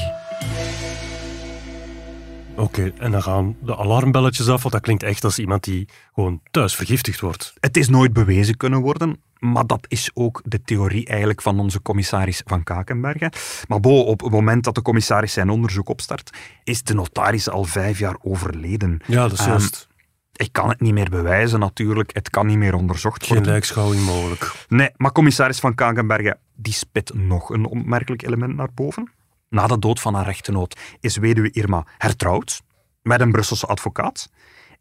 [2.59, 6.41] Oké, en dan gaan de alarmbelletjes af, want dat klinkt echt als iemand die gewoon
[6.51, 7.55] thuis vergiftigd wordt.
[7.61, 11.83] Het is nooit bewezen kunnen worden, maar dat is ook de theorie eigenlijk van onze
[11.83, 13.33] commissaris van Kakenbergen.
[13.69, 16.31] Maar bo, op het moment dat de commissaris zijn onderzoek opstart,
[16.65, 19.01] is de notaris al vijf jaar overleden.
[19.07, 19.87] Ja, dat is Ehm, juist.
[20.33, 23.53] Ik kan het niet meer bewijzen natuurlijk, het kan niet meer onderzocht Geen worden.
[23.53, 24.53] lijkschouwing mogelijk.
[24.69, 29.11] Nee, maar commissaris van Kakenbergen die spit nog een opmerkelijk element naar boven.
[29.49, 32.63] Na de dood van haar echtgenoot is weduwe Irma hertrouwd
[33.03, 34.31] met een Brusselse advocaat.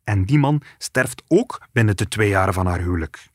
[0.04, 3.30] En die man sterft ook binnen de twee jaren van haar huwelijk.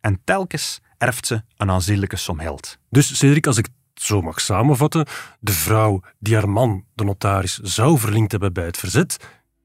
[0.00, 2.78] En telkens erft ze een aanzienlijke som geld.
[2.90, 5.06] Dus Cedric, als ik het zo mag samenvatten,
[5.40, 9.16] de vrouw die haar man, de notaris, zou verlinkt hebben bij het verzet,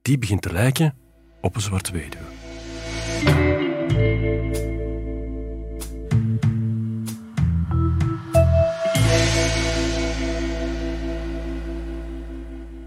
[0.02, 0.98] die begint te lijken
[1.42, 2.43] op een zwarte weduwe.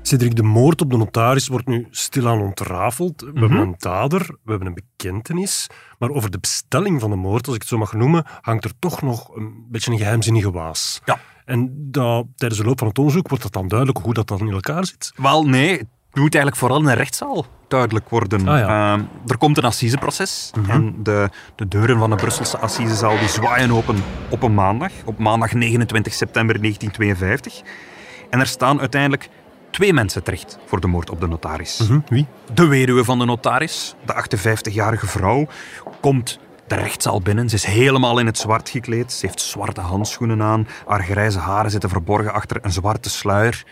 [0.06, 3.20] Cedric, de moord op de notaris wordt nu stilaan ontrafeld.
[3.20, 5.66] We hebben een dader, we hebben een bekentenis.
[5.98, 8.72] Maar over de bestelling van de moord, als ik het zo mag noemen, hangt er
[8.78, 11.00] toch nog een beetje een geheimzinnige waas.
[11.04, 11.18] Ja.
[11.44, 14.40] En dat, tijdens de loop van het onderzoek wordt dat dan duidelijk hoe dat dan
[14.40, 15.12] in elkaar zit.
[15.16, 18.48] Wel, nee, het moet eigenlijk vooral in een rechtszaal duidelijk worden.
[18.48, 18.92] Ah, ja.
[18.92, 23.70] Ehm, er komt een assiseproces en de, de deuren van de Brusselse assisezaal die zwaaien
[23.70, 23.96] open
[24.30, 27.62] op een maandag, op maandag 29 september 1952.
[28.30, 29.28] En er staan uiteindelijk
[29.76, 31.78] twee mensen terecht voor de moord op de notaris.
[31.78, 32.26] Hm, wie?
[32.54, 35.46] De weduwe van de notaris, de 58-jarige vrouw,
[36.00, 37.48] komt de rechtszaal binnen.
[37.48, 39.12] Ze is helemaal in het zwart gekleed.
[39.12, 40.68] Ze heeft zwarte handschoenen aan.
[40.86, 43.64] Haar grijze haren zitten verborgen achter een zwarte sluier.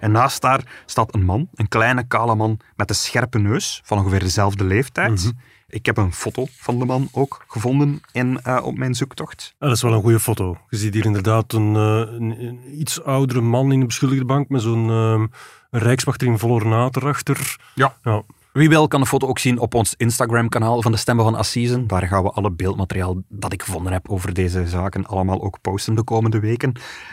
[0.00, 3.98] En naast haar staat een man, een kleine kale man met een scherpe neus van
[3.98, 5.32] ongeveer dezelfde leeftijd.
[5.70, 9.54] Ik heb een foto van de man ook gevonden in, eh, op mijn zoektocht.
[9.58, 10.56] Ah, dat is wel een goede foto.
[10.68, 14.48] Je ziet hier inderdaad een, eh, een, een iets oudere man in de beschuldigde bank
[14.48, 15.26] met zo'n ehm,
[15.70, 17.56] een rijkswachter in vol ornaat erachter.
[17.74, 17.96] Ja.
[18.02, 18.22] Ja.
[18.52, 21.86] Wie wil kan de foto ook zien op ons Instagram-kanaal van de Stemmen van Assisen.
[21.86, 25.94] Daar gaan we alle beeldmateriaal dat ik gevonden heb over deze zaken allemaal ook posten
[25.94, 26.72] de komende weken.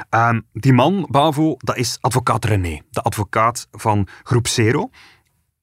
[0.09, 4.89] Ehm, die man, Bavo, dat is advocaat René, de advocaat van groep Zero,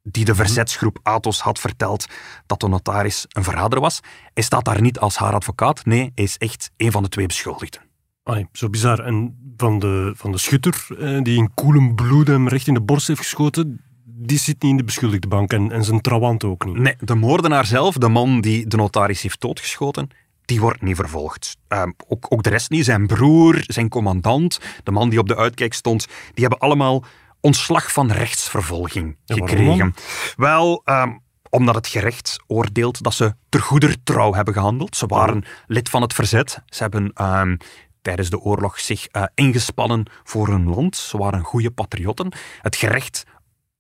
[0.09, 2.07] die de verzetsgroep Athos had verteld
[2.47, 4.01] dat de notaris een verrader was.
[4.35, 7.27] Hij staat daar niet als haar advocaat, nee, hij is echt een van de twee
[7.27, 7.81] beschuldigden.
[8.53, 9.01] Zo bizar.
[9.01, 12.81] En van de, van de schutter, eh, die in koelem bloed hem recht in de
[12.81, 16.65] borst heeft geschoten, die zit niet in de beschuldigde bank en, en zijn trawant ook
[16.65, 16.77] niet.
[16.77, 20.09] Nee, de moordenaar zelf, de man die de notaris heeft doodgeschoten,
[20.45, 21.57] die wordt niet vervolgd.
[21.69, 22.85] Ehm, ook, ook de rest niet.
[22.85, 27.05] Zijn broer, zijn commandant, de man die op de uitkijk stond, die hebben allemaal
[27.45, 29.95] ontslag van rechtsvervolging gekregen.
[30.37, 31.13] Wel, ehm,
[31.51, 34.97] omdat het gerecht oordeelt dat ze ter goeder trouw hebben gehandeld.
[34.97, 36.63] Ze waren lid van het verzet.
[36.67, 37.57] Ze hebben ehm,
[38.03, 40.97] tijdens de oorlog zich eh, ingespannen voor hun land.
[40.97, 42.33] Ze waren goede patriotten.
[42.61, 43.25] Het gerecht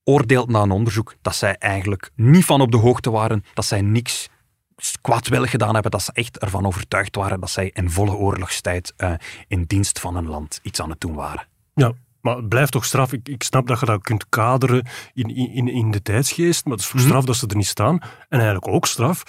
[0.05, 3.81] oordeelt na een onderzoek dat zij eigenlijk niet van op de hoogte waren, dat zij
[3.81, 4.29] niks
[5.01, 9.13] kwaadwillig gedaan hebben, dat ze echt ervan overtuigd waren dat zij in volle oorlogstijd eh,
[9.47, 11.47] in dienst van een land iets aan het doen waren.
[11.75, 11.93] Ja,
[12.25, 13.13] maar het blijft toch straf.
[13.13, 16.83] Ik, ik snap dat je dat kunt kaderen in, in, in de tijdsgeest, maar het
[16.83, 16.99] is Mhm.
[16.99, 17.99] voor straf dat ze er niet staan.
[18.29, 19.23] En eigenlijk ook straf,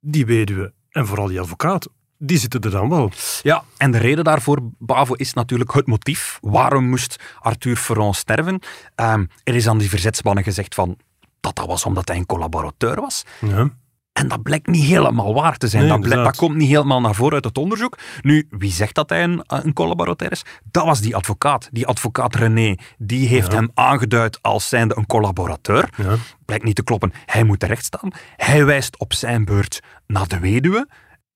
[0.00, 3.10] die weduwe en vooral die advocaat, die zitten er dan wel.
[3.42, 6.38] Ja, en de reden daarvoor, Bavo, is natuurlijk het motief.
[6.40, 8.58] Waarom moest Arthur Ferrand sterven?
[8.94, 10.96] Ehm, er is aan die verzetsmannen gezegd van
[11.40, 13.24] dat dat was omdat hij een collaborateur was.
[13.40, 13.70] Ja.
[14.12, 15.82] En dat blijkt niet helemaal waar te zijn.
[15.82, 17.98] Nee, dat, blijkt- dat komt niet helemaal naar voren uit het onderzoek.
[18.20, 20.44] Nu, wie zegt dat hij een, een collaborateur is?
[20.70, 21.68] Dat was die advocaat.
[21.72, 23.56] Die advocaat René, die heeft Ja.
[23.58, 25.88] hem aangeduid als zijnde een collaborateur.
[25.96, 26.16] Ja.
[26.44, 27.12] Blijkt niet te kloppen.
[27.26, 28.10] Hij moet terecht staan.
[28.36, 30.88] Hij wijst op zijn beurt naar de weduwe.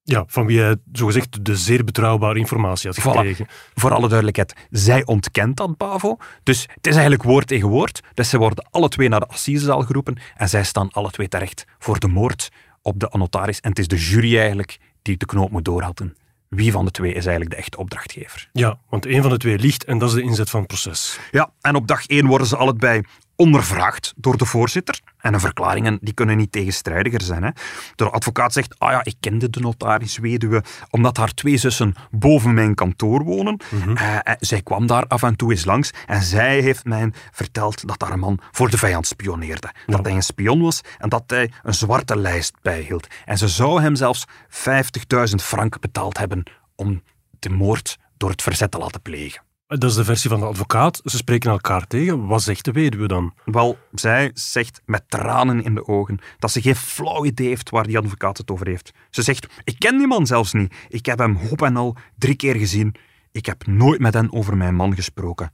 [0.09, 3.03] ja, van wie hij zogezegd de zeer betrouwbare informatie had Voilà.
[3.17, 3.47] gekregen.
[3.75, 6.17] Voor alle duidelijkheid, zij ontkent dat, Bavo.
[6.43, 8.01] Dus het is eigenlijk woord tegen woord.
[8.15, 11.65] Dus ze worden alle twee naar de assisezaal geroepen en zij staan alle twee terecht
[11.79, 12.49] voor de moord
[12.87, 13.61] op de notaris.
[13.61, 16.17] En het is de jury eigenlijk die de knoop moet doorhatten.
[16.49, 18.49] Wie van de twee is eigenlijk de echte opdrachtgever?
[18.53, 21.19] Ja, want een van de twee ligt en dat is de inzet van het proces.
[21.31, 23.03] Ja, en op dag één worden ze allebei
[23.37, 25.01] ondervraagd door de voorzitter.
[25.19, 27.43] En de verklaringen die kunnen niet tegenstrijdiger zijn.
[27.43, 27.51] Hè.
[27.95, 32.55] De advocaat zegt, ah ja, ik kende de notaris weduwe omdat haar twee zussen boven
[32.55, 33.61] mijn kantoor wonen.
[33.95, 37.89] Eh, eh, zij kwam daar af en toe eens langs en zij heeft mij verteld
[37.89, 39.73] dat haar man voor de vijand spioneerde.
[39.87, 43.07] Dat hij een spion was en dat hij een zwarte lijst bijhield.
[43.25, 46.43] En ze zou hem zelfs 50.000 frank betaald hebben
[46.75, 47.03] om
[47.39, 49.46] de moord door het verzet te laten plegen.
[49.69, 51.01] Dat is de versie van de advocaat.
[51.05, 52.27] Ze spreken elkaar tegen.
[52.27, 53.35] Wat zegt de weduwe dan?
[53.45, 57.87] Wel, zij zegt met tranen in de ogen dat ze geen flauw idee heeft waar
[57.87, 58.93] die advocaat het over heeft.
[59.11, 60.75] Ze zegt, ik ken die man zelfs niet.
[60.89, 62.95] Ik heb hem hoop en al drie keer gezien.
[63.33, 65.53] Ik heb nooit met hen over mijn man gesproken.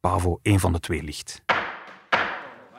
[0.00, 1.42] Pavo, een van de twee ligt.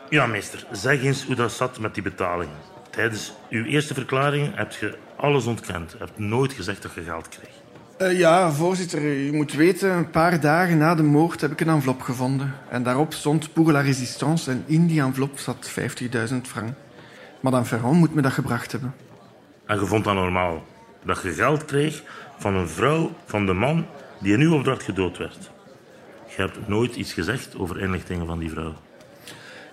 [0.09, 2.57] Ja, meester, zeg eens hoe dat zat met die betalingen.
[2.89, 5.91] Tijdens uw eerste verklaring hebt je alles ontkend.
[5.91, 7.56] Je hebt nooit gezegd dat je geld kreeg.
[7.97, 11.69] Eh, ja, voorzitter, u moet weten, een paar dagen na de moord heb ik een
[11.69, 12.53] envelop gevonden.
[12.69, 15.71] En daarop stond pour la résistance en in die envelop zat
[16.31, 16.73] 50.000 frank.
[17.41, 18.93] Madame Ferron moet me dat gebracht hebben.
[19.65, 20.63] En je vond dat normaal.
[21.03, 22.03] Dat je geld kreeg
[22.37, 23.85] van een vrouw van de man
[24.19, 25.51] die in uw opdracht gedood werd.
[26.27, 28.73] Je hebt nooit iets gezegd over inlichtingen van die vrouw.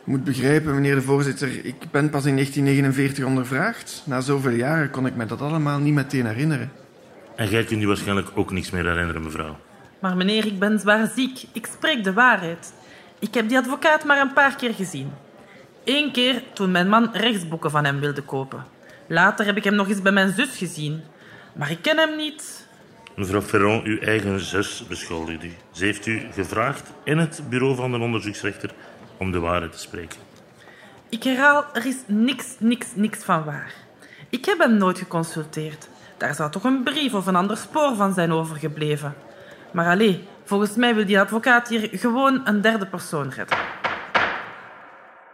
[0.07, 4.03] U moet begrijpen, meneer de voorzitter, ik ben pas in 1949 ondervraagd.
[4.07, 6.71] Na zoveel jaren kon ik me dat allemaal niet meteen herinneren.
[7.37, 9.57] En jij kunt je waarschijnlijk ook niks meer herinneren, mevrouw.
[9.99, 11.45] Maar meneer, ik ben zwaar ziek.
[11.53, 12.73] Ik spreek de waarheid.
[13.19, 15.13] Ik heb die advocaat maar een paar keer gezien.
[15.85, 18.65] Eén keer toen mijn man rechtsboeken van hem wilde kopen.
[19.09, 21.03] Later heb ik hem nog eens bij mijn zus gezien.
[21.53, 22.67] Maar ik ken hem niet.
[23.17, 25.53] Mevrouw Ferron, uw eigen zus beschuldigt u.
[25.71, 28.71] Ze heeft u gevraagd in het bureau van de onderzoeksrechter
[29.17, 30.21] om de waarheid te spreken.
[31.09, 33.75] Ik herhaal, er is niks, niks, niks van waar.
[34.29, 35.89] Ik heb hem nooit geconsulteerd.
[36.25, 39.15] Daar zou toch een brief of een ander spoor van zijn overgebleven.
[39.73, 43.59] Maar allee, volgens mij wil die advocaat hier gewoon een derde persoon redden.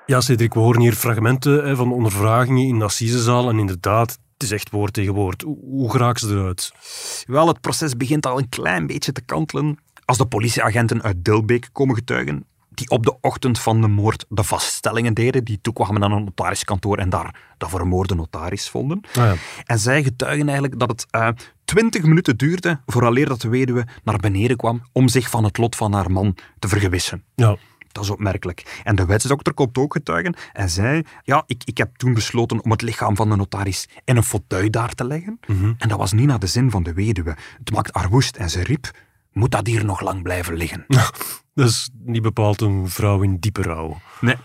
[0.06, 3.48] Ja, Cedric, we horen hier fragmenten van ondervragingen in de assisezaal.
[3.48, 5.42] En inderdaad, het is echt woord tegen woord.
[5.42, 6.72] Hoe, hoe geraken ze eruit?
[7.26, 11.68] Wel, het proces begint al een klein beetje te kantelen als de politieagenten uit Dilbeek
[11.72, 12.44] komen getuigen.
[12.70, 15.44] Die op de ochtend van de moord de vaststellingen deden.
[15.44, 19.00] Die toekwamen aan een notariskantoor en daar de vermoorde notaris vonden.
[19.08, 19.34] Ah, ja.
[19.64, 21.28] En zij getuigen eigenlijk dat het eh,
[21.64, 25.76] twintig minuten duurde vooraleer dat de weduwe naar beneden kwam om zich van het lot
[25.76, 27.24] van haar man te vergewissen.
[27.34, 27.56] Ja.
[27.92, 28.80] Dat is opmerkelijk.
[28.84, 32.70] En de wetsdokter komt ook getuigen en zei, ja, ik, ik heb toen besloten om
[32.70, 35.40] het lichaam van de notaris in een fauteuil daar te leggen.
[35.78, 37.36] En dat was niet naar de zin van de weduwe.
[37.58, 38.90] Het maakt haar woest en ze riep,
[39.32, 40.84] moet dat hier nog lang blijven liggen?
[41.54, 44.00] Dat is niet bepaald een vrouw in diepe rouw.
[44.20, 44.36] Nee.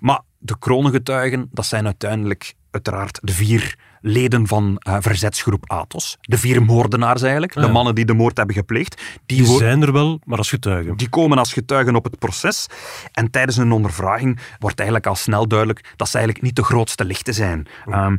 [0.00, 6.16] Maar de kronengetuigen, dat zijn uiteindelijk uiteraard de vier leden van eh, verzetsgroep Athos.
[6.20, 7.68] De vier moordenaars eigenlijk, de ja.
[7.68, 9.02] mannen die de moord hebben gepleegd.
[9.26, 10.96] Die, zijn er wel, maar als getuigen.
[10.96, 12.66] die komen als getuigen op het proces.
[13.12, 17.04] En tijdens een ondervraging wordt eigenlijk al snel duidelijk dat ze eigenlijk niet de grootste
[17.04, 17.66] lichten zijn.
[17.86, 18.16] Ehm,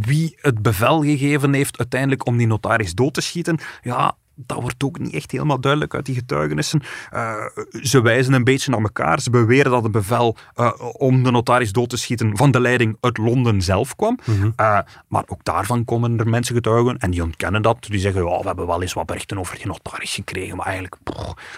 [0.00, 4.84] wie het bevel gegeven heeft uiteindelijk om die notaris dood te schieten, ja, dat wordt
[4.84, 6.82] ook niet echt helemaal duidelijk uit die getuigenissen.
[7.10, 7.46] Eh,
[7.82, 9.20] ze wijzen een beetje naar elkaar.
[9.20, 12.96] Ze beweren dat het bevel eh, om de notaris dood te schieten van de leiding
[13.00, 14.18] uit Londen zelf kwam.
[14.56, 17.86] Eh, maar ook daarvan komen er mensen getuigen en die ontkennen dat.
[17.88, 20.96] Die zeggen, ja, we hebben wel eens wat berichten over die notaris gekregen, maar eigenlijk,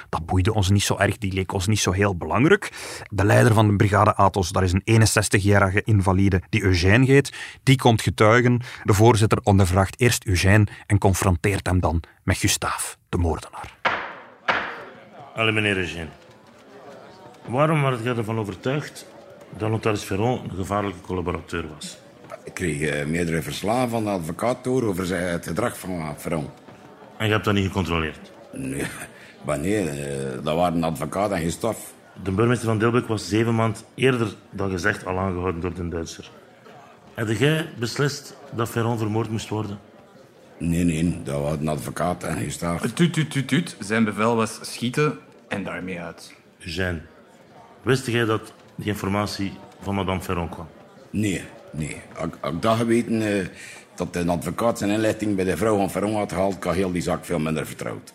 [0.09, 1.19] dat boeide ons niet zo erg.
[1.19, 2.73] Die leek ons niet zo heel belangrijk.
[3.11, 7.35] De leider van de brigade Athos, dat is een 61-jarige invalide die Eugène heet.
[7.62, 8.61] Die komt getuigen.
[8.85, 13.79] De voorzitter ondervraagt eerst Eugène en confronteert hem dan met Gustave, de moordenaar.
[15.35, 16.09] Allee, meneer Eugène.
[17.47, 19.07] Waarom was jij ervan overtuigd
[19.57, 21.99] dat notaris Ferron een gevaarlijke collaborateur was?
[22.45, 26.51] Ik kreeg eh, meerdere verslagen van de advocaat door over zijn, het gedrag van Ferron.
[27.17, 28.33] En je hebt dat niet gecontroleerd?
[28.53, 28.87] Nee,
[29.47, 31.93] maar nee, eh, dat waren advocaat en geen staf.
[32.23, 36.31] De burgemeester van Dilbeek was zeven maand eerder dan gezegd al aangehouden door de Duitser.
[37.15, 39.79] Heb jij beslist dat Ferron vermoord moest worden?
[40.59, 42.81] Nee, nee, dat was een advocaat en geen staf.
[42.92, 43.77] Tuut, tuut, tuut, tuut.
[43.79, 46.35] Zijn bevel was schieten en daarmee uit.
[46.59, 47.01] Eugène,
[47.83, 50.69] wist jij dat die informatie van madame Ferron kwam?
[51.11, 51.97] Nee, nee.
[52.19, 53.47] Als als ik dat geweten eh,
[53.95, 57.03] dat een advocaat zijn inlichting bij de vrouw van Ferron had gehaald, kan heel die
[57.03, 58.12] zaak veel minder vertrouwd.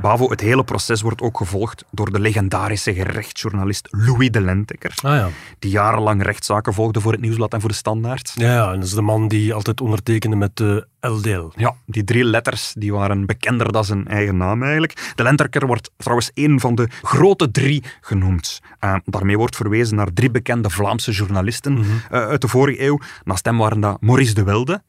[0.00, 5.16] Bavo, het hele proces wordt ook gevolgd door de legendarische gerechtsjournalist Louis de Lentecker, Ah
[5.16, 5.28] ja.
[5.58, 8.32] die jarenlang rechtszaken volgde voor het Nieuwsblad en voor de Standaard.
[8.34, 11.50] Ja, ja, en dat is de man die altijd ondertekende met de LDL.
[11.56, 15.12] Ja, die drie letters die waren bekender dan zijn eigen naam eigenlijk.
[15.14, 18.60] De Lentecker wordt trouwens één van de grote drie genoemd.
[18.78, 21.78] Eh, daarmee wordt verwezen naar drie bekende Vlaamse journalisten
[22.10, 22.98] eh, uit de vorige eeuw.
[23.24, 24.82] Naast hem waren dat Maurice de Wilde,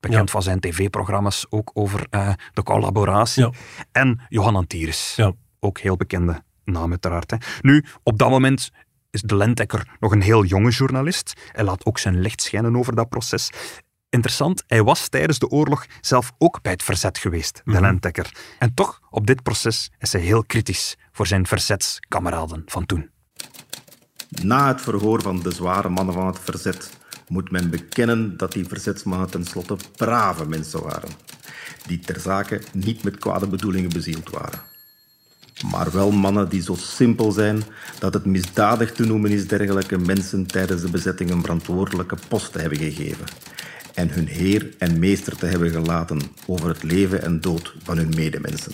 [0.00, 0.32] bekend Ja.
[0.32, 3.50] van zijn tv-programma's ook over eh, de collaboratie, Ja.
[3.92, 5.12] en Johan Antieris.
[5.16, 5.32] Ja.
[5.60, 7.30] Ook heel bekende naam uiteraard.
[7.30, 7.36] Hè.
[7.60, 8.70] Nu, op dat moment
[9.10, 11.32] is de Lentecker nog een heel jonge journalist.
[11.52, 13.50] Hij laat ook zijn licht schijnen over dat proces.
[14.10, 18.32] Interessant, hij was tijdens de oorlog zelf ook bij het verzet geweest, de Lentecker.
[18.58, 23.10] En toch, op dit proces is hij heel kritisch voor zijn verzetskameraden van toen.
[24.42, 26.97] Na het verhoor van de zware mannen van het verzet
[27.28, 31.10] moet men bekennen dat die verzetsmannen tenslotte brave mensen waren,
[31.86, 34.60] die ter zake niet met kwade bedoelingen bezield waren.
[35.70, 37.62] Maar wel mannen die zo simpel zijn
[37.98, 42.58] dat het misdadig te noemen is dergelijke mensen tijdens de bezetting een verantwoordelijke post te
[42.58, 43.26] hebben gegeven
[43.94, 48.12] en hun heer en meester te hebben gelaten over het leven en dood van hun
[48.16, 48.72] medemensen.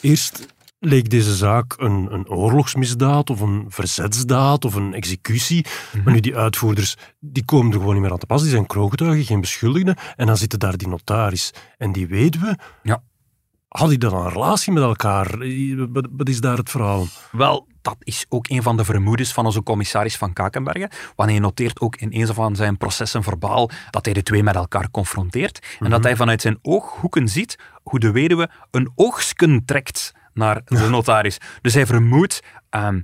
[0.00, 0.46] Eerst
[0.80, 5.66] leek deze zaak een, een oorlogsmisdaad of een verzetsdaad of een executie.
[6.04, 8.42] Maar nu die uitvoerders, die komen er gewoon niet meer aan te pas.
[8.42, 9.96] Die zijn kroongetuigen, geen beschuldigden.
[10.16, 12.58] En dan zitten daar die notaris en die weduwe.
[12.82, 13.02] Ja.
[13.68, 15.38] Had die dan een relatie met elkaar?
[16.10, 17.06] Wat is daar het verhaal?
[17.32, 20.90] Wel, dat is ook een van de vermoedens van onze commissaris van Kakenbergen.
[21.16, 24.54] Want hij noteert ook in een van zijn processen verbaal dat hij de twee met
[24.54, 25.76] elkaar confronteert.
[25.80, 30.88] En dat hij vanuit zijn ooghoeken ziet hoe de weduwe een oogsken trekt naar de
[30.88, 31.38] notaris.
[31.60, 33.00] Dus hij vermoedt ehm,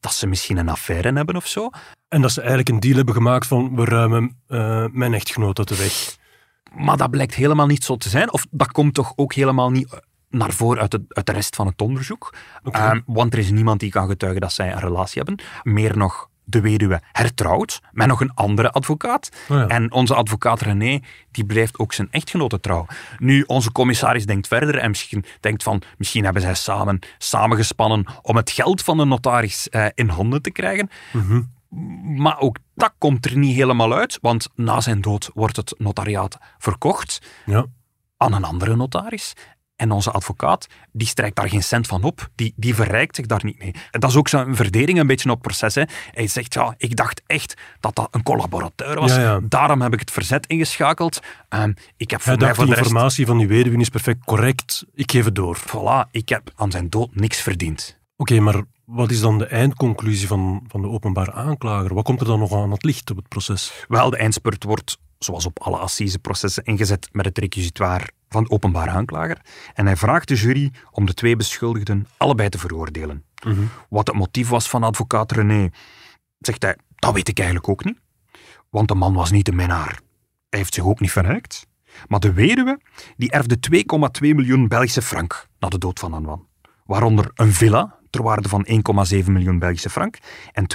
[0.00, 1.70] dat ze misschien een affaire hebben of zo.
[2.08, 5.68] En dat ze eigenlijk een deal hebben gemaakt van we ruimen eh, mijn echtgenoot uit
[5.68, 6.16] de weg.
[6.74, 8.32] Maar dat blijkt helemaal niet zo te zijn.
[8.32, 11.66] Of dat komt toch ook helemaal niet naar voren uit de, uit de rest van
[11.66, 12.34] het onderzoek.
[12.62, 15.44] Ehm, want er is niemand die kan getuigen dat zij een relatie hebben.
[15.62, 19.28] Meer nog, de weduwe hertrouwt met nog een andere advocaat.
[19.48, 19.66] Oh ja.
[19.66, 22.86] En onze advocaat René, die blijft ook zijn echtgenote trouw.
[23.18, 28.36] Nu, onze commissaris denkt verder en misschien denkt van, misschien hebben zij samen samengespannen om
[28.36, 30.90] het geld van de notaris eh, in handen te krijgen.
[32.16, 36.38] Maar ook dat komt er niet helemaal uit, want na zijn dood wordt het notariaat
[36.58, 37.66] verkocht Ja.
[38.16, 39.32] aan een andere notaris.
[39.80, 42.28] En onze advocaat, die strijkt daar geen cent van op.
[42.34, 43.74] Die, die verrijkt zich daar niet mee.
[43.90, 45.74] En dat is ook zijn verdering een beetje op het proces.
[45.74, 45.82] Hè.
[46.10, 49.14] Hij zegt, ja, ik dacht echt dat dat een collaborateur was.
[49.14, 49.40] Ja, ja.
[49.42, 51.20] Daarom heb ik het verzet ingeschakeld.
[51.48, 52.82] Ehm, ik heb voor Hij dacht, voor de rest...
[52.82, 54.84] informatie van die weduwe is perfect correct.
[54.94, 55.58] Ik geef het door.
[55.58, 57.98] Voilà, ik heb aan zijn dood niks verdiend.
[58.16, 61.94] Oké, maar wat is dan de eindconclusie van, van de openbare aanklager?
[61.94, 63.84] Wat komt er dan nog aan het licht op het proces?
[63.88, 68.90] Wel, de eindspurt wordt, zoals op alle assiseprocessen, ingezet met het requisitoir van de openbare
[68.90, 69.40] aanklager.
[69.74, 73.24] En hij vraagt de jury om de twee beschuldigden allebei te veroordelen.
[73.44, 73.60] Mhm.
[73.88, 75.70] Wat het motief was van advocaat René,
[76.38, 77.98] zegt hij, dat weet ik eigenlijk ook niet.
[78.70, 80.00] Want de man was niet de minnaar.
[80.48, 81.66] Hij heeft zich ook niet verrijkt.
[82.08, 82.80] Maar de weduwe,
[83.16, 83.58] die erfde
[84.26, 86.46] 2,2 miljoen Belgische frank na de dood van Anwan.
[86.84, 88.66] Waaronder een villa ter waarde van
[89.14, 90.18] 1,7 miljoen Belgische frank
[90.52, 90.66] en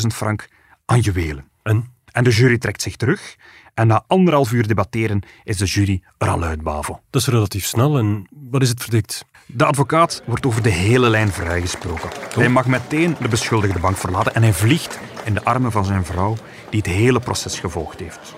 [0.00, 0.48] 200.000 frank
[0.84, 1.50] aan juwelen.
[1.62, 1.90] En?
[2.12, 3.36] En de jury trekt zich terug
[3.74, 7.00] en na anderhalf uur debatteren is de jury er al uit, Bavo.
[7.10, 9.24] Dat is relatief snel en wat is het verdikt?
[9.46, 12.10] De advocaat wordt over de hele lijn vrijgesproken.
[12.34, 16.04] Hij mag meteen de beschuldigde bank verlaten en hij vliegt in de armen van zijn
[16.04, 16.36] vrouw,
[16.70, 18.34] die het hele proces gevolgd heeft.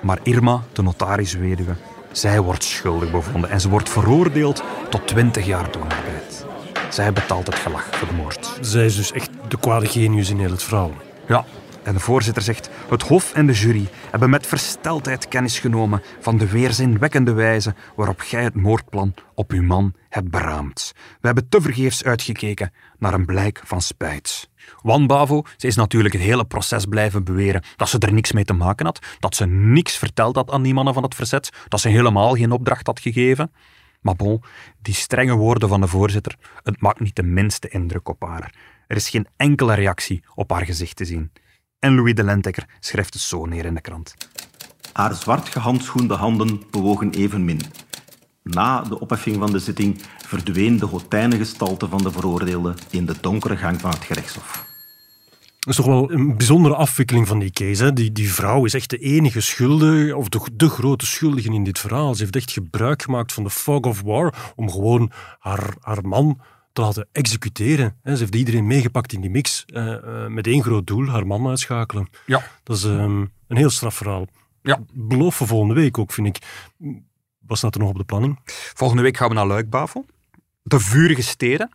[0.00, 1.76] Maar Irma, de notarisweduwe,
[2.12, 6.46] zij wordt schuldig bevonden en ze wordt veroordeeld tot 20 jaar dwangarbeid.
[6.90, 8.58] Zij betaalt het gelag voor de moord.
[8.60, 10.92] Zij is dus echt de kwade genius in heel het verhaal.
[11.28, 11.44] Ja,
[11.86, 16.38] en de voorzitter zegt: Het Hof en de jury hebben met versteldheid kennis genomen van
[16.38, 20.92] de weerzinwekkende wijze waarop gij het moordplan op uw man hebt beraamd.
[21.20, 24.50] We hebben tevergeefs uitgekeken naar een blijk van spijt.
[24.82, 28.44] Wan Bavo, ze is natuurlijk het hele proces blijven beweren dat ze er niks mee
[28.44, 31.80] te maken had, dat ze niks verteld had aan die mannen van het verzet, dat
[31.80, 33.52] ze helemaal geen opdracht had gegeven.
[34.00, 34.42] Maar bon,
[34.82, 38.54] die strenge woorden van de voorzitter, het maakt niet de minste indruk op haar.
[38.86, 41.30] Er is geen enkele reactie op haar gezicht te zien.
[41.86, 44.14] En Louis de Lentekker schrijft het zo neer in de krant.
[44.92, 47.60] Haar zwart gehandschoende handen bewogen evenmin.
[48.42, 53.56] Na de opheffing van de zitting verdween de gestalte van de veroordeelde in de donkere
[53.56, 54.66] gang van het gerechtshof.
[55.58, 57.84] Dat is toch wel een bijzondere afwikkeling van die case.
[57.84, 57.92] Hè?
[57.92, 61.78] Die, die vrouw is echt de enige schuldige, of de, de grote schuldige in dit
[61.78, 62.14] verhaal.
[62.14, 66.40] Ze heeft echt gebruik gemaakt van de fog of war om gewoon haar, haar man
[66.76, 67.96] te laten executeren.
[68.04, 71.46] Ze heeft iedereen meegepakt in die mix eh, eh, met één groot doel, haar man
[71.46, 72.08] uitschakelen.
[72.26, 72.42] Ja.
[72.62, 74.26] Dat is ehm, een heel straf verhaal.
[74.62, 74.80] Ja.
[74.92, 76.38] Beloof voor volgende week ook, vind ik.
[77.38, 78.38] Wat staat er nog op de planning?
[78.74, 80.06] Volgende week gaan we naar Luikbavel.
[80.62, 81.70] De vurige steden.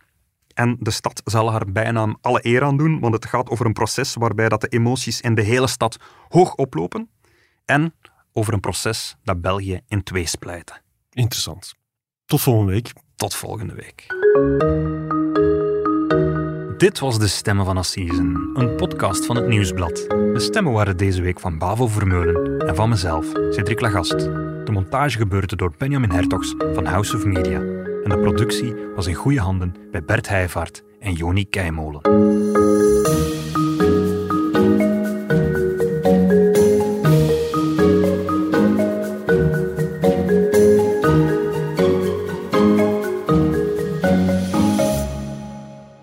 [0.54, 3.72] En de stad zal haar bijnaam alle eer aan doen, want het gaat over een
[3.72, 5.98] proces waarbij dat de emoties in de hele stad
[6.28, 7.10] hoog oplopen.
[7.64, 7.94] En
[8.32, 10.82] over een proces dat België in twee splijten.
[11.12, 11.74] Interessant.
[12.32, 12.92] Tot volgende week.
[13.16, 14.06] Tot volgende week.
[16.78, 19.96] Dit was De Stemmen van Assisen, een podcast van het Nieuwsblad.
[20.08, 24.18] De stemmen waren deze week van Bavo Vermeulen en van mezelf, Cedric Lagast.
[24.18, 27.60] De montage gebeurde door Benjamin Hertogs van House of Media.
[28.04, 32.00] En de productie was in goede handen bij Bert Heijvaart en Joni Keimolen.